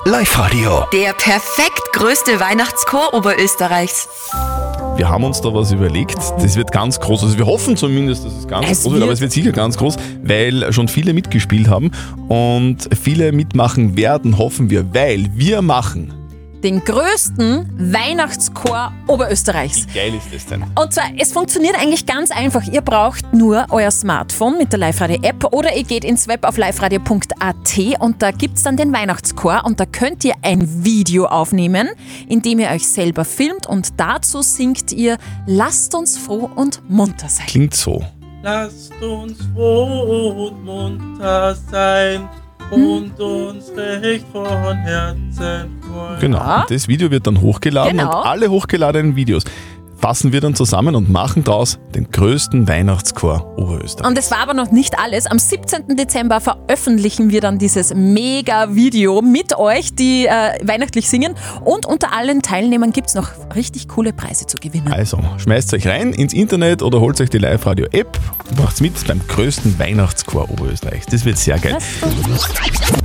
Live-Radio. 0.06 0.86
Der 0.94 1.12
perfekt 1.14 1.82
größte 1.94 2.40
Weihnachtschor 2.40 3.14
Oberösterreichs. 3.14 4.08
Wir 4.96 5.10
haben 5.10 5.24
uns 5.24 5.42
da 5.42 5.54
was 5.54 5.72
überlegt. 5.72 6.18
Das 6.40 6.56
wird 6.56 6.72
ganz 6.72 7.00
groß. 7.00 7.24
Also 7.24 7.38
wir 7.38 7.46
hoffen 7.46 7.76
zumindest, 7.78 8.26
dass 8.26 8.34
es 8.38 8.48
ganz 8.48 8.70
Es 8.70 8.84
groß 8.84 8.94
wird, 8.94 9.04
aber 9.04 9.12
es 9.12 9.22
wird 9.22 9.32
sicher 9.32 9.52
ganz 9.52 9.78
groß, 9.78 9.96
weil 10.24 10.72
schon 10.74 10.88
viele 10.88 11.14
mitgespielt 11.14 11.70
haben 11.70 11.92
und 12.28 12.90
viele 13.02 13.32
mitmachen 13.32 13.98
werden, 13.98 14.38
hoffen 14.38 14.70
wir, 14.70 14.94
weil 14.94 15.28
wir 15.36 15.62
machen. 15.62 16.21
Den 16.64 16.84
größten 16.86 17.92
Weihnachtschor 17.92 18.94
Oberösterreichs. 19.08 19.88
Wie 19.88 19.98
geil 19.98 20.14
ist 20.14 20.32
das 20.32 20.46
denn? 20.46 20.64
Und 20.80 20.94
zwar, 20.94 21.06
es 21.18 21.32
funktioniert 21.34 21.76
eigentlich 21.76 22.06
ganz 22.06 22.30
einfach. 22.30 22.64
Ihr 22.72 22.82
braucht 22.82 23.34
nur 23.34 23.66
euer 23.72 23.90
Smartphone 23.90 24.60
mit 24.60 24.72
der 24.72 24.78
Live-Radio-App 24.78 25.54
oder 25.54 25.76
ihr 25.76 25.84
geht 25.84 26.04
ins 26.04 26.28
Web 26.28 26.46
auf 26.46 26.58
liveradio.at 26.58 28.00
und 28.00 28.22
da 28.22 28.30
gibt's 28.30 28.62
dann 28.62 28.78
den 28.78 28.94
Weihnachtschor 28.94 29.64
und 29.66 29.80
da 29.80 29.88
könnt 29.88 30.24
ihr 30.24 30.36
ein 30.44 30.86
Video 30.86 31.26
aufnehmen, 31.26 31.90
in 32.28 32.44
dem 32.44 32.60
ihr 32.60 32.70
euch 32.70 32.88
selber 32.88 33.26
filmt 33.26 33.66
und 33.66 34.00
dazu 34.00 34.44
singt 34.44 34.92
ihr 34.92 35.18
Lasst 35.48 35.96
uns 35.96 36.20
froh 36.20 36.48
und 36.56 36.88
munter 36.88 37.28
sein. 37.28 37.48
Klingt 37.48 37.74
so. 37.74 38.06
Lasst 38.44 38.94
uns 39.02 39.40
froh 39.56 40.50
und 40.52 40.64
munter 40.64 41.56
sein 41.72 42.30
und 42.72 43.20
uns 43.20 43.72
recht 43.76 44.26
von 44.32 44.48
Herzen 44.78 45.82
freuen. 45.82 46.20
Genau. 46.20 46.60
Und 46.62 46.72
das 46.72 46.88
Video 46.88 47.12
wird 47.12 47.28
dann 47.28 47.42
hochgeladen 47.42 47.98
Genau. 47.98 48.20
und 48.22 48.26
alle 48.26 48.50
hochgeladenen 48.50 49.16
Videos 49.16 49.44
fassen 50.02 50.34
wir 50.34 50.42
dann 50.42 50.56
zusammen 50.56 50.96
und 50.96 51.10
machen 51.10 51.44
daraus 51.44 51.78
den 51.94 52.10
größten 52.10 52.68
Weihnachtschor 52.68 53.54
Oberösterreich. 53.58 54.10
Und 54.10 54.18
es 54.18 54.32
war 54.32 54.40
aber 54.40 54.56
noch 54.56 54.72
nicht 54.72 54.98
alles. 54.98 55.28
Am 55.28 55.38
17. 55.38 55.96
Dezember 55.96 56.42
veröffentlichen 56.42 57.30
wir 57.30 57.40
dann 57.40 57.60
dieses 57.60 57.94
Mega-Video 57.94 59.22
mit 59.22 59.58
euch, 59.58 59.94
die 59.94 60.26
äh, 60.26 60.58
weihnachtlich 60.64 61.08
singen. 61.08 61.36
Und 61.64 61.86
unter 61.86 62.14
allen 62.14 62.42
Teilnehmern 62.42 62.92
gibt's 62.92 63.14
noch 63.14 63.30
richtig 63.56 63.88
coole 63.88 64.12
Preise 64.12 64.48
zu 64.48 64.58
gewinnen. 64.58 64.92
Also, 64.92 65.20
schmeißt 65.38 65.74
euch 65.76 65.88
rein 65.88 66.14
ins 66.14 66.34
Internet 66.34 66.82
oder 66.82 67.00
holt 67.00 67.22
euch 67.22 67.30
die 67.30 67.38
Live-Radio-App 67.38 68.20
und 68.50 68.60
macht's 68.60 68.82
mit 68.82 68.92
beim 69.08 69.22
größten 69.28 69.78
Weihnachtschor 69.78 70.50
Oberösterreichs. 70.50 71.06
Das 71.06 71.26
wird 71.26 71.38
sehr 71.38 71.60
geil. 71.60 71.78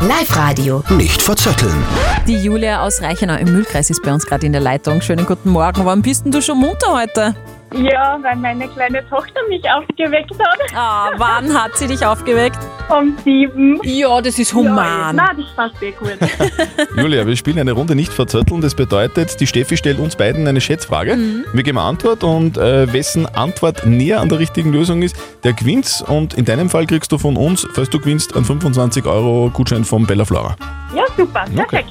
Live-Radio. 0.00 0.82
Nicht 0.90 1.20
verzetteln. 1.20 1.84
Die 2.26 2.36
Julia 2.36 2.82
aus 2.82 3.02
Reichenau 3.02 3.36
im 3.36 3.52
Mühlkreis 3.52 3.90
ist 3.90 4.02
bei 4.02 4.14
uns 4.14 4.24
gerade 4.24 4.46
in 4.46 4.52
der 4.52 4.62
Leitung. 4.62 5.02
Schönen 5.02 5.26
guten 5.26 5.50
Morgen. 5.50 5.84
Wann 5.84 6.00
bist 6.00 6.24
denn 6.24 6.32
du 6.32 6.40
schon 6.40 6.58
munter 6.58 6.85
heute? 6.94 7.34
Ja, 7.74 8.18
weil 8.22 8.36
meine 8.36 8.68
kleine 8.68 9.06
Tochter 9.08 9.40
mich 9.48 9.62
aufgeweckt 9.68 10.32
hat. 10.38 10.58
Ah, 10.74 11.10
wann 11.16 11.52
hat 11.52 11.76
sie 11.76 11.86
dich 11.86 12.04
aufgeweckt? 12.06 12.58
Um 12.88 13.16
sieben. 13.24 13.80
Ja, 13.82 14.20
das 14.20 14.38
ist 14.38 14.54
human. 14.54 14.76
Ja, 14.76 15.12
na, 15.12 15.34
das 15.34 15.46
passt 15.56 15.82
eh 15.82 15.90
gut. 15.90 16.16
Julia, 16.96 17.26
wir 17.26 17.36
spielen 17.36 17.58
eine 17.58 17.72
Runde 17.72 17.96
nicht 17.96 18.12
verzötteln. 18.12 18.60
Das 18.60 18.74
bedeutet, 18.74 19.40
die 19.40 19.46
Steffi 19.46 19.76
stellt 19.76 19.98
uns 19.98 20.14
beiden 20.16 20.46
eine 20.46 20.60
Schätzfrage. 20.60 21.18
Wir 21.52 21.62
geben 21.64 21.78
eine 21.78 21.88
Antwort 21.88 22.22
und 22.22 22.56
äh, 22.56 22.90
wessen 22.92 23.26
Antwort 23.26 23.84
näher 23.84 24.20
an 24.20 24.28
der 24.28 24.38
richtigen 24.38 24.72
Lösung 24.72 25.02
ist, 25.02 25.16
der 25.42 25.52
gewinnt. 25.52 26.04
Und 26.06 26.34
in 26.34 26.44
deinem 26.44 26.70
Fall 26.70 26.86
kriegst 26.86 27.10
du 27.10 27.18
von 27.18 27.36
uns, 27.36 27.66
falls 27.74 27.90
du 27.90 27.98
gewinnst, 27.98 28.36
einen 28.36 28.44
25 28.44 29.04
Euro 29.06 29.50
Gutschein 29.52 29.84
vom 29.84 30.06
Bella 30.06 30.24
Flora. 30.24 30.56
Ja, 30.94 31.04
super, 31.16 31.44
perfekt. 31.54 31.90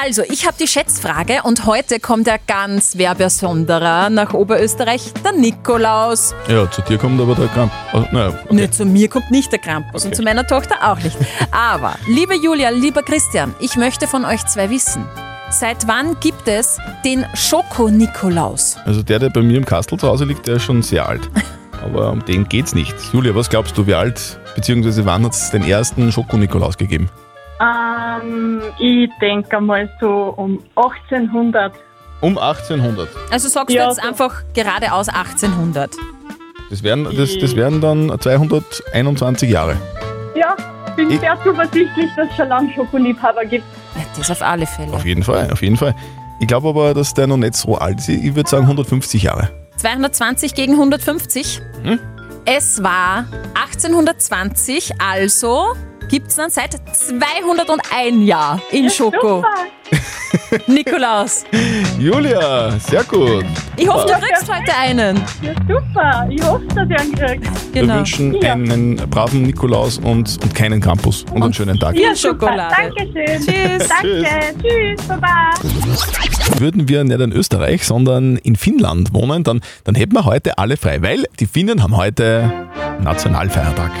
Also, 0.00 0.22
ich 0.22 0.46
habe 0.46 0.56
die 0.60 0.68
Schätzfrage 0.68 1.40
und 1.42 1.66
heute 1.66 1.98
kommt 1.98 2.28
er 2.28 2.38
ganz 2.38 2.92
wer 2.96 3.16
Besonderer 3.16 4.10
nach 4.10 4.32
Oberösterreich, 4.32 5.12
der 5.24 5.32
Nikolaus. 5.32 6.34
Ja, 6.48 6.70
zu 6.70 6.82
dir 6.82 6.98
kommt 6.98 7.20
aber 7.20 7.34
der 7.34 7.48
Kramp. 7.48 7.72
Oh, 7.92 8.04
naja, 8.12 8.28
okay. 8.28 8.38
Nee, 8.50 8.70
zu 8.70 8.84
mir 8.84 9.08
kommt 9.08 9.30
nicht 9.32 9.50
der 9.50 9.58
Krampus 9.58 10.04
und 10.04 10.08
Okay. 10.10 10.16
zu 10.16 10.22
meiner 10.22 10.46
Tochter 10.46 10.76
auch 10.88 10.98
nicht. 11.00 11.16
Aber, 11.50 11.96
liebe 12.06 12.36
Julia, 12.36 12.68
lieber 12.70 13.02
Christian, 13.02 13.54
ich 13.58 13.74
möchte 13.76 14.06
von 14.06 14.24
euch 14.24 14.46
zwei 14.46 14.70
wissen. 14.70 15.04
Seit 15.50 15.88
wann 15.88 16.20
gibt 16.20 16.46
es 16.46 16.78
den 17.04 17.26
Schoko-Nikolaus? 17.34 18.76
Also 18.84 19.02
der, 19.02 19.18
der 19.18 19.30
bei 19.30 19.42
mir 19.42 19.56
im 19.56 19.64
Kastel 19.64 19.98
zu 19.98 20.06
Hause 20.06 20.26
liegt, 20.26 20.46
der 20.46 20.56
ist 20.56 20.62
schon 20.64 20.82
sehr 20.82 21.08
alt. 21.08 21.28
Aber 21.82 22.12
um 22.12 22.24
den 22.24 22.48
geht's 22.48 22.72
nicht. 22.74 22.94
Julia, 23.12 23.34
was 23.34 23.48
glaubst 23.50 23.76
du, 23.76 23.86
wie 23.86 23.94
alt, 23.94 24.38
beziehungsweise 24.54 25.04
wann 25.06 25.24
hat 25.24 25.32
es 25.32 25.50
den 25.50 25.64
ersten 25.64 26.12
Schoko-Nikolaus 26.12 26.76
gegeben? 26.76 27.08
Ähm, 27.60 28.60
ich 28.78 29.10
denke 29.20 29.60
mal 29.60 29.88
so 30.00 30.34
um 30.36 30.62
1800. 30.76 31.72
Um 32.20 32.36
1800. 32.38 33.08
Also 33.30 33.48
sagst 33.48 33.74
Ja, 33.74 33.84
du 33.84 33.88
jetzt 33.90 34.00
so. 34.02 34.08
einfach 34.08 34.42
geradeaus 34.54 35.08
1800. 35.08 35.90
Das 36.70 36.82
wären, 36.82 37.04
das, 37.16 37.38
das 37.38 37.56
wären 37.56 37.80
dann 37.80 38.12
221 38.20 39.50
Jahre. 39.50 39.76
Ja, 40.36 40.54
bin 40.96 41.10
Ich- 41.10 41.20
sehr 41.20 41.36
zuversichtlich, 41.42 42.10
dass 42.16 42.28
es 42.30 42.36
schon 42.36 42.48
lange 42.48 42.72
Schokoliebhaber 42.74 43.44
gibt. 43.44 43.64
Ja, 43.96 44.02
das 44.16 44.30
auf 44.30 44.42
alle 44.42 44.66
Fälle. 44.66 44.92
Auf 44.92 45.04
jeden 45.04 45.22
Fall, 45.22 45.50
auf 45.50 45.62
jeden 45.62 45.76
Fall. 45.76 45.94
Ich 46.40 46.46
glaube 46.46 46.68
aber, 46.68 46.94
dass 46.94 47.14
der 47.14 47.26
noch 47.26 47.36
nicht 47.36 47.54
so 47.54 47.76
alt 47.76 47.98
ist. 47.98 48.08
Ich 48.08 48.34
würde 48.36 48.48
sagen 48.48 48.64
150 48.64 49.22
Jahre. 49.22 49.48
220 49.76 50.54
gegen 50.54 50.72
150. 50.74 51.60
Hm? 51.82 51.98
Es 52.44 52.82
war 52.82 53.24
1820, 53.54 54.92
also 55.00 55.74
gibt 56.08 56.28
es 56.28 56.36
dann 56.36 56.50
seit 56.50 56.74
201 56.96 58.26
Jahr 58.26 58.60
in 58.70 58.90
Schoko. 58.90 59.44
Nikolaus, 60.66 61.44
Julia, 61.98 62.70
sehr 62.78 63.02
gut. 63.04 63.44
ich 63.76 63.88
hoffe, 63.88 64.06
du 64.06 64.12
Super. 64.14 64.20
kriegst 64.26 64.54
heute 64.54 64.76
einen. 64.76 65.16
Ja, 65.40 65.52
super. 65.66 66.26
Ich 66.30 66.42
hoffe, 66.42 66.64
dass 66.74 66.88
ihr 66.88 67.00
einen 67.00 67.14
kriegt. 67.14 67.74
Wir 67.74 67.82
Genau. 67.82 67.96
wünschen 67.98 68.34
Ja. 68.34 68.52
einen 68.52 68.96
braven 68.96 69.42
Nikolaus 69.42 69.98
und, 69.98 70.38
und 70.42 70.54
keinen 70.54 70.80
Krampus 70.80 71.24
und, 71.32 71.42
einen 71.42 71.52
schönen 71.54 71.78
Tag. 71.78 71.96
Super. 71.96 72.16
Schokolade. 72.16 72.74
Dankeschön. 72.76 73.40
Tschüss. 73.46 73.88
Danke. 73.88 74.24
Tschüss. 74.62 75.06
Baba. 75.06 75.50
Würden 76.58 76.88
wir 76.88 77.04
nicht 77.04 77.20
in 77.20 77.32
Österreich, 77.32 77.84
sondern 77.86 78.36
in 78.36 78.56
Finnland 78.56 79.14
wohnen, 79.14 79.44
dann, 79.44 79.60
dann 79.84 79.94
hätten 79.94 80.14
wir 80.14 80.24
heute 80.24 80.58
alle 80.58 80.76
frei, 80.76 81.00
weil 81.02 81.24
die 81.40 81.46
Finnen 81.46 81.82
haben 81.82 81.96
heute 81.96 82.50
Nationalfeiertag. 83.00 83.92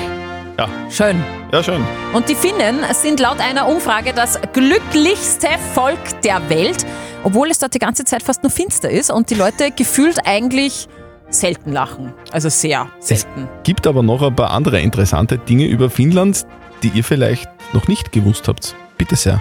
Ja, 0.58 0.68
Schön. 0.90 1.22
ja 1.52 1.62
schön. 1.62 1.84
Und 2.12 2.28
die 2.28 2.34
Finnen 2.34 2.80
sind 2.92 3.20
laut 3.20 3.38
einer 3.38 3.68
Umfrage 3.68 4.12
das 4.12 4.40
glücklichste 4.52 5.46
Volk 5.72 6.20
der 6.24 6.48
Welt, 6.48 6.84
obwohl 7.22 7.48
es 7.48 7.60
dort 7.60 7.74
die 7.74 7.78
ganze 7.78 8.04
Zeit 8.04 8.24
fast 8.24 8.42
nur 8.42 8.50
finster 8.50 8.90
ist 8.90 9.12
und 9.12 9.30
die 9.30 9.36
Leute 9.36 9.70
gefühlt 9.70 10.18
eigentlich 10.26 10.88
selten 11.30 11.70
lachen. 11.72 12.12
Also 12.32 12.48
sehr 12.48 12.88
selten. 12.98 13.48
Gibt 13.62 13.86
aber 13.86 14.02
noch 14.02 14.20
ein 14.20 14.34
paar 14.34 14.50
andere 14.50 14.80
interessante 14.80 15.38
Dinge 15.38 15.66
über 15.66 15.90
Finnland, 15.90 16.44
die 16.82 16.88
ihr 16.88 17.04
vielleicht 17.04 17.48
noch 17.72 17.86
nicht 17.86 18.10
gewusst 18.10 18.48
habt. 18.48 18.74
Bitte 18.96 19.14
sehr. 19.14 19.40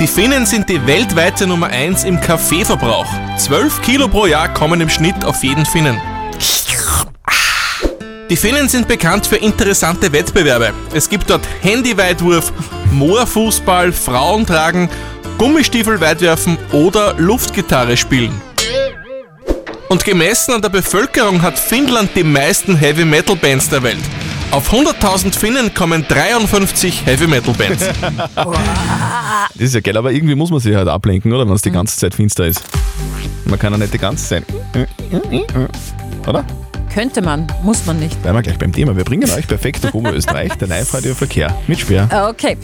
Die 0.00 0.08
Finnen 0.08 0.46
sind 0.46 0.68
die 0.68 0.84
weltweite 0.84 1.46
Nummer 1.46 1.68
1 1.68 2.02
im 2.02 2.20
Kaffeeverbrauch. 2.20 3.06
12 3.36 3.82
Kilo 3.82 4.08
pro 4.08 4.26
Jahr 4.26 4.52
kommen 4.52 4.80
im 4.80 4.88
Schnitt 4.88 5.24
auf 5.24 5.44
jeden 5.44 5.64
Finnen. 5.64 6.00
Die 8.32 8.36
Finnen 8.36 8.66
sind 8.66 8.88
bekannt 8.88 9.26
für 9.26 9.36
interessante 9.36 10.10
Wettbewerbe. 10.10 10.72
Es 10.94 11.06
gibt 11.10 11.28
dort 11.28 11.42
Handyweitwurf, 11.60 12.50
Moorfußball, 12.90 13.92
Frauentragen, 13.92 14.88
Gummistiefelweitwerfen 15.36 16.56
oder 16.72 17.12
Luftgitarre 17.18 17.94
spielen. 17.94 18.32
Und 19.90 20.02
gemessen 20.02 20.54
an 20.54 20.62
der 20.62 20.70
Bevölkerung 20.70 21.42
hat 21.42 21.58
Finnland 21.58 22.12
die 22.14 22.24
meisten 22.24 22.74
Heavy 22.74 23.04
Metal 23.04 23.36
Bands 23.36 23.68
der 23.68 23.82
Welt. 23.82 24.00
Auf 24.50 24.72
100.000 24.72 25.38
Finnen 25.38 25.74
kommen 25.74 26.06
53 26.08 27.04
Heavy 27.04 27.26
Metal 27.26 27.52
Bands. 27.52 27.84
Das 29.54 29.68
ist 29.68 29.74
ja 29.74 29.80
geil, 29.80 29.98
aber 29.98 30.10
irgendwie 30.10 30.36
muss 30.36 30.50
man 30.50 30.60
sich 30.60 30.74
halt 30.74 30.88
ablenken, 30.88 31.30
oder? 31.34 31.46
Wenn 31.46 31.54
es 31.54 31.60
die 31.60 31.70
ganze 31.70 31.98
Zeit 31.98 32.14
finster 32.14 32.46
ist. 32.46 32.62
Man 33.44 33.58
kann 33.58 33.74
ja 33.74 33.78
nicht 33.78 33.92
die 33.92 33.98
ganze 33.98 34.26
Zeit. 34.26 34.44
Oder? 36.26 36.46
Könnte 36.92 37.22
man, 37.22 37.46
muss 37.62 37.86
man 37.86 37.98
nicht. 37.98 38.20
Bleiben 38.20 38.36
wir 38.36 38.42
gleich 38.42 38.58
beim 38.58 38.72
Thema. 38.72 38.94
Wir 38.94 39.04
bringen 39.04 39.28
euch 39.30 39.48
perfekt 39.48 39.82
durch 39.82 39.94
Oberösterreich, 39.94 40.52
der 40.56 40.68
Live-Radio 40.68 41.14
Verkehr 41.14 41.56
mit 41.66 41.80
Speer. 41.80 42.06
Okay. 42.28 42.56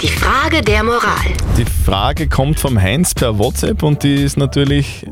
Die 0.00 0.08
Frage 0.08 0.62
der 0.62 0.82
Moral. 0.82 1.34
Die 1.58 1.66
Frage 1.84 2.26
kommt 2.28 2.58
vom 2.58 2.80
Heinz 2.80 3.12
per 3.12 3.38
WhatsApp 3.38 3.82
und 3.82 4.02
die 4.02 4.14
ist 4.14 4.38
natürlich 4.38 5.04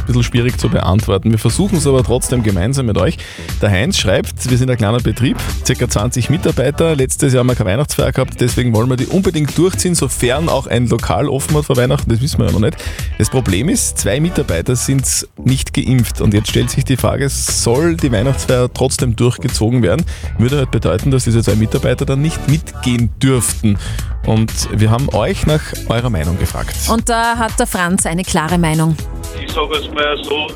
ein 0.00 0.06
bisschen 0.06 0.22
schwierig 0.22 0.58
zu 0.58 0.68
beantworten. 0.68 1.30
Wir 1.30 1.38
versuchen 1.38 1.78
es 1.78 1.86
aber 1.86 2.02
trotzdem 2.02 2.42
gemeinsam 2.42 2.86
mit 2.86 2.98
euch. 2.98 3.18
Der 3.60 3.70
Heinz 3.70 3.98
schreibt, 3.98 4.50
wir 4.50 4.58
sind 4.58 4.70
ein 4.70 4.76
kleiner 4.76 5.00
Betrieb, 5.00 5.36
ca. 5.66 5.88
20 5.88 6.30
Mitarbeiter. 6.30 6.96
Letztes 6.96 7.32
Jahr 7.32 7.40
haben 7.40 7.48
wir 7.48 7.54
keine 7.54 7.70
Weihnachtsfeier 7.70 8.12
gehabt, 8.12 8.40
deswegen 8.40 8.74
wollen 8.74 8.88
wir 8.88 8.96
die 8.96 9.06
unbedingt 9.06 9.56
durchziehen, 9.56 9.94
sofern 9.94 10.48
auch 10.48 10.66
ein 10.66 10.86
Lokal 10.86 11.28
offen 11.28 11.56
hat 11.56 11.64
vor 11.64 11.76
Weihnachten. 11.76 12.10
Das 12.10 12.20
wissen 12.20 12.38
wir 12.38 12.46
ja 12.46 12.52
noch 12.52 12.60
nicht. 12.60 12.76
Das 13.18 13.30
Problem 13.30 13.68
ist, 13.68 13.98
zwei 13.98 14.20
Mitarbeiter 14.20 14.76
sind 14.76 15.26
nicht 15.36 15.72
geimpft 15.74 16.20
und 16.20 16.34
jetzt 16.34 16.50
stellt 16.50 16.70
sich 16.70 16.84
die 16.84 16.96
Frage, 16.96 17.28
soll 17.28 17.96
die 17.96 18.12
Weihnachtsfeier 18.12 18.72
trotzdem 18.72 19.16
durchgezogen 19.16 19.82
werden? 19.82 20.04
Würde 20.38 20.58
halt 20.58 20.70
bedeuten, 20.70 21.10
dass 21.10 21.24
diese 21.24 21.42
zwei 21.42 21.54
Mitarbeiter 21.54 22.04
dann 22.04 22.22
nicht 22.22 22.48
mitgehen 22.48 23.10
dürften. 23.22 23.78
Und 24.26 24.68
wir 24.72 24.90
haben 24.90 25.08
euch 25.10 25.46
nach 25.46 25.62
eurer 25.88 26.10
Meinung 26.10 26.38
gefragt. 26.38 26.76
Und 26.88 27.08
da 27.08 27.38
hat 27.38 27.58
der 27.58 27.66
Franz 27.66 28.06
eine 28.06 28.22
klare 28.22 28.58
Meinung. 28.58 28.96
Ich 29.40 29.50
sage 29.52 29.74
es 29.76 29.90
mal 29.92 30.16
so, 30.22 30.46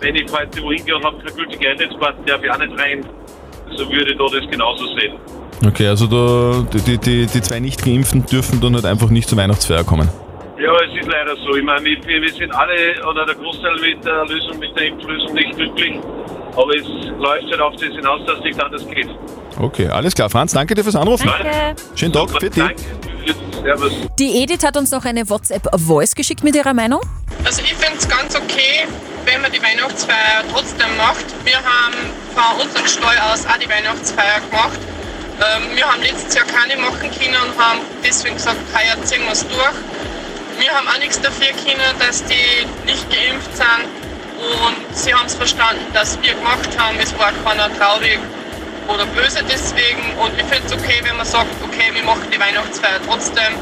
wenn 0.00 0.14
ich 0.16 0.30
heute 0.32 0.62
wohin 0.62 0.84
gehe 0.84 0.96
und 0.96 1.04
habe 1.04 1.18
keine 1.18 1.32
gültige 1.32 1.70
Eintrittskarte, 1.70 2.18
darf 2.26 2.42
ich 2.42 2.50
auch 2.50 2.58
nicht 2.58 2.78
rein. 2.78 3.04
Also 3.70 3.90
würde 3.90 4.12
ich 4.12 4.18
da 4.18 4.24
das 4.24 4.50
genauso 4.50 4.86
sehen. 4.96 5.14
Okay, 5.66 5.88
also 5.88 6.06
da, 6.06 6.66
die, 6.72 6.98
die, 6.98 7.26
die 7.26 7.42
zwei 7.42 7.60
Nicht-Geimpften 7.60 8.26
dürfen 8.26 8.60
dann 8.60 8.74
halt 8.74 8.84
einfach 8.84 9.08
nicht 9.08 9.28
zur 9.28 9.38
Weihnachtsfeier 9.38 9.84
kommen. 9.84 10.08
Ja, 10.58 10.72
es 10.74 11.00
ist 11.00 11.10
leider 11.10 11.34
so. 11.36 11.56
Ich 11.56 11.64
meine, 11.64 11.84
wir, 11.84 11.98
wir 12.22 12.32
sind 12.32 12.54
alle 12.54 12.74
oder 13.10 13.26
der 13.26 13.34
Großteil 13.34 13.76
mit 13.80 14.04
der 14.04 14.24
Lösung, 14.26 14.58
mit 14.58 14.76
der 14.76 14.88
Impflösung 14.88 15.34
nicht 15.34 15.56
glücklich. 15.56 15.94
Aber 16.56 16.76
es 16.76 16.86
läuft 17.18 17.50
halt 17.50 17.60
auf 17.60 17.72
das 17.74 17.94
hinaus, 17.94 18.20
dass 18.26 18.40
nicht 18.40 18.62
anders 18.62 18.86
geht. 18.88 19.08
Okay, 19.58 19.88
alles 19.88 20.14
klar. 20.14 20.30
Franz, 20.30 20.52
danke 20.52 20.74
dir 20.74 20.82
fürs 20.82 20.96
Anrufen. 20.96 21.26
Danke. 21.26 21.74
Schönen 21.94 22.12
Tag, 22.12 22.28
Servus. 23.62 23.92
Die 24.18 24.42
Edith 24.42 24.64
hat 24.64 24.76
uns 24.76 24.90
noch 24.90 25.04
eine 25.04 25.28
WhatsApp-Voice 25.28 26.14
geschickt 26.14 26.44
mit 26.44 26.54
ihrer 26.54 26.74
Meinung. 26.74 27.00
Also 27.44 27.62
ich 27.62 27.74
finde 27.74 27.98
es 27.98 28.08
ganz 28.08 28.34
okay, 28.36 28.86
wenn 29.24 29.40
man 29.40 29.52
die 29.52 29.62
Weihnachtsfeier 29.62 30.44
trotzdem 30.52 30.96
macht. 30.96 31.24
Wir 31.44 31.56
haben 31.56 31.94
von 32.34 32.66
unserem 32.66 32.86
Stall 32.86 33.16
aus 33.32 33.46
auch 33.46 33.58
die 33.58 33.68
Weihnachtsfeier 33.68 34.40
gemacht. 34.40 34.78
Ähm, 35.40 35.76
wir 35.76 35.90
haben 35.90 36.02
letztes 36.02 36.34
Jahr 36.34 36.46
keine 36.46 36.80
machen 36.80 37.10
können 37.10 37.36
und 37.42 37.58
haben 37.58 37.80
deswegen 38.04 38.36
gesagt, 38.36 38.58
heuer 38.72 39.02
ziehen 39.04 39.24
wir 39.24 39.32
es 39.32 39.46
durch. 39.46 39.76
Wir 40.60 40.70
haben 40.70 40.86
auch 40.86 40.98
nichts 40.98 41.20
dafür 41.20 41.48
können, 41.64 41.98
dass 41.98 42.22
die 42.24 42.66
nicht 42.86 43.04
geimpft 43.10 43.56
sind 43.56 43.88
und 44.38 44.96
sie 44.96 45.12
haben 45.12 45.26
es 45.26 45.34
verstanden, 45.34 45.84
dass 45.92 46.20
wir 46.22 46.34
gemacht 46.34 46.68
haben. 46.78 46.96
Es 47.00 47.16
war 47.18 47.32
keiner 47.44 47.68
traurig 47.76 48.18
oder 48.88 49.06
böse 49.06 49.40
deswegen 49.48 50.02
und 50.20 50.32
ich 50.38 50.44
finde 50.44 50.66
es 50.66 50.72
okay, 50.72 51.00
wenn 51.02 51.16
man 51.16 51.26
sagt, 51.26 51.50
okay, 51.62 51.92
wir 51.92 52.02
machen 52.02 52.24
die 52.32 52.38
Weihnachtsfeier 52.38 53.00
trotzdem 53.06 53.54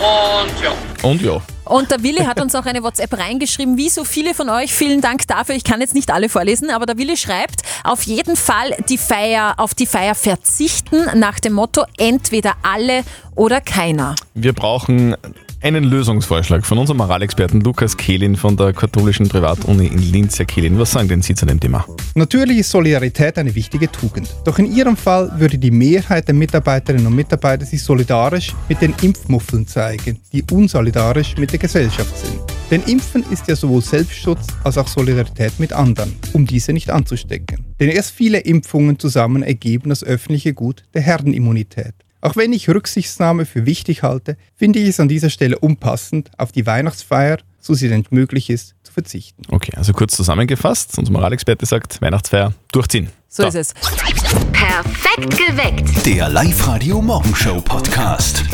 und 0.00 0.62
ja. 0.62 0.72
Und 1.02 1.22
ja. 1.22 1.42
Und 1.66 1.90
der 1.90 2.02
Willi 2.02 2.24
hat 2.24 2.40
uns 2.40 2.54
auch 2.54 2.64
eine 2.64 2.82
WhatsApp 2.82 3.16
reingeschrieben, 3.16 3.76
wie 3.76 3.90
so 3.90 4.02
viele 4.02 4.34
von 4.34 4.48
euch. 4.48 4.72
Vielen 4.74 5.00
Dank 5.00 5.26
dafür. 5.28 5.54
Ich 5.54 5.62
kann 5.62 5.80
jetzt 5.80 5.94
nicht 5.94 6.10
alle 6.10 6.28
vorlesen, 6.28 6.70
aber 6.70 6.84
der 6.84 6.98
Willi 6.98 7.16
schreibt, 7.16 7.62
auf 7.84 8.02
jeden 8.02 8.34
Fall 8.34 8.74
die 8.88 8.98
Feier, 8.98 9.54
auf 9.58 9.74
die 9.74 9.86
Feier 9.86 10.14
verzichten 10.14 11.06
nach 11.14 11.38
dem 11.38 11.52
Motto 11.52 11.84
entweder 11.96 12.54
alle 12.62 13.04
oder 13.36 13.60
keiner. 13.60 14.16
Wir 14.34 14.52
brauchen 14.52 15.16
einen 15.62 15.84
Lösungsvorschlag 15.84 16.64
von 16.64 16.78
unserem 16.78 16.98
Moralexperten 16.98 17.60
Lukas 17.60 17.96
Kehlin 17.96 18.36
von 18.36 18.56
der 18.56 18.72
katholischen 18.72 19.28
Privatuni 19.28 19.86
in 19.86 19.98
Linz. 19.98 20.38
Herr 20.38 20.46
Kehlin, 20.46 20.78
was 20.78 20.92
sagen 20.92 21.08
denn 21.08 21.22
Sie 21.22 21.34
zu 21.34 21.44
dem 21.44 21.60
Thema? 21.60 21.86
Natürlich 22.14 22.58
ist 22.58 22.70
Solidarität 22.70 23.36
eine 23.38 23.54
wichtige 23.54 23.90
Tugend. 23.90 24.34
Doch 24.44 24.58
in 24.58 24.74
Ihrem 24.74 24.96
Fall 24.96 25.30
würde 25.36 25.58
die 25.58 25.70
Mehrheit 25.70 26.28
der 26.28 26.34
Mitarbeiterinnen 26.34 27.06
und 27.06 27.14
Mitarbeiter 27.14 27.66
sich 27.66 27.82
solidarisch 27.82 28.54
mit 28.68 28.80
den 28.80 28.94
Impfmuffeln 29.02 29.66
zeigen, 29.66 30.18
die 30.32 30.42
unsolidarisch 30.50 31.36
mit 31.36 31.52
der 31.52 31.58
Gesellschaft 31.58 32.16
sind. 32.16 32.40
Denn 32.70 32.82
Impfen 32.84 33.24
ist 33.30 33.48
ja 33.48 33.56
sowohl 33.56 33.82
Selbstschutz 33.82 34.46
als 34.62 34.78
auch 34.78 34.86
Solidarität 34.86 35.58
mit 35.58 35.72
anderen, 35.72 36.14
um 36.32 36.46
diese 36.46 36.72
nicht 36.72 36.88
anzustecken. 36.90 37.66
Denn 37.80 37.88
erst 37.90 38.12
viele 38.12 38.38
Impfungen 38.38 38.98
zusammen 38.98 39.42
ergeben 39.42 39.88
das 39.88 40.04
öffentliche 40.04 40.54
Gut 40.54 40.84
der 40.94 41.02
Herdenimmunität. 41.02 41.94
Auch 42.20 42.36
wenn 42.36 42.52
ich 42.52 42.68
Rücksichtnahme 42.68 43.46
für 43.46 43.64
wichtig 43.66 44.02
halte, 44.02 44.36
finde 44.54 44.78
ich 44.78 44.88
es 44.90 45.00
an 45.00 45.08
dieser 45.08 45.30
Stelle 45.30 45.58
unpassend, 45.58 46.30
auf 46.36 46.52
die 46.52 46.66
Weihnachtsfeier, 46.66 47.38
so 47.58 47.74
sie 47.74 47.88
denn 47.88 48.04
möglich 48.10 48.50
ist, 48.50 48.74
zu 48.82 48.92
verzichten. 48.92 49.42
Okay, 49.50 49.72
also 49.76 49.92
kurz 49.92 50.16
zusammengefasst, 50.16 50.98
unser 50.98 51.12
Moralexperte 51.12 51.64
sagt, 51.66 52.00
Weihnachtsfeier 52.02 52.52
durchziehen. 52.72 53.08
So, 53.28 53.46
ist 53.46 53.54
es. 53.54 53.74
Perfekt 54.52 55.38
geweckt. 55.38 56.04
Der 56.04 56.28
Live-Radio 56.28 57.00
Morgenshow 57.00 57.60
Podcast. 57.60 58.44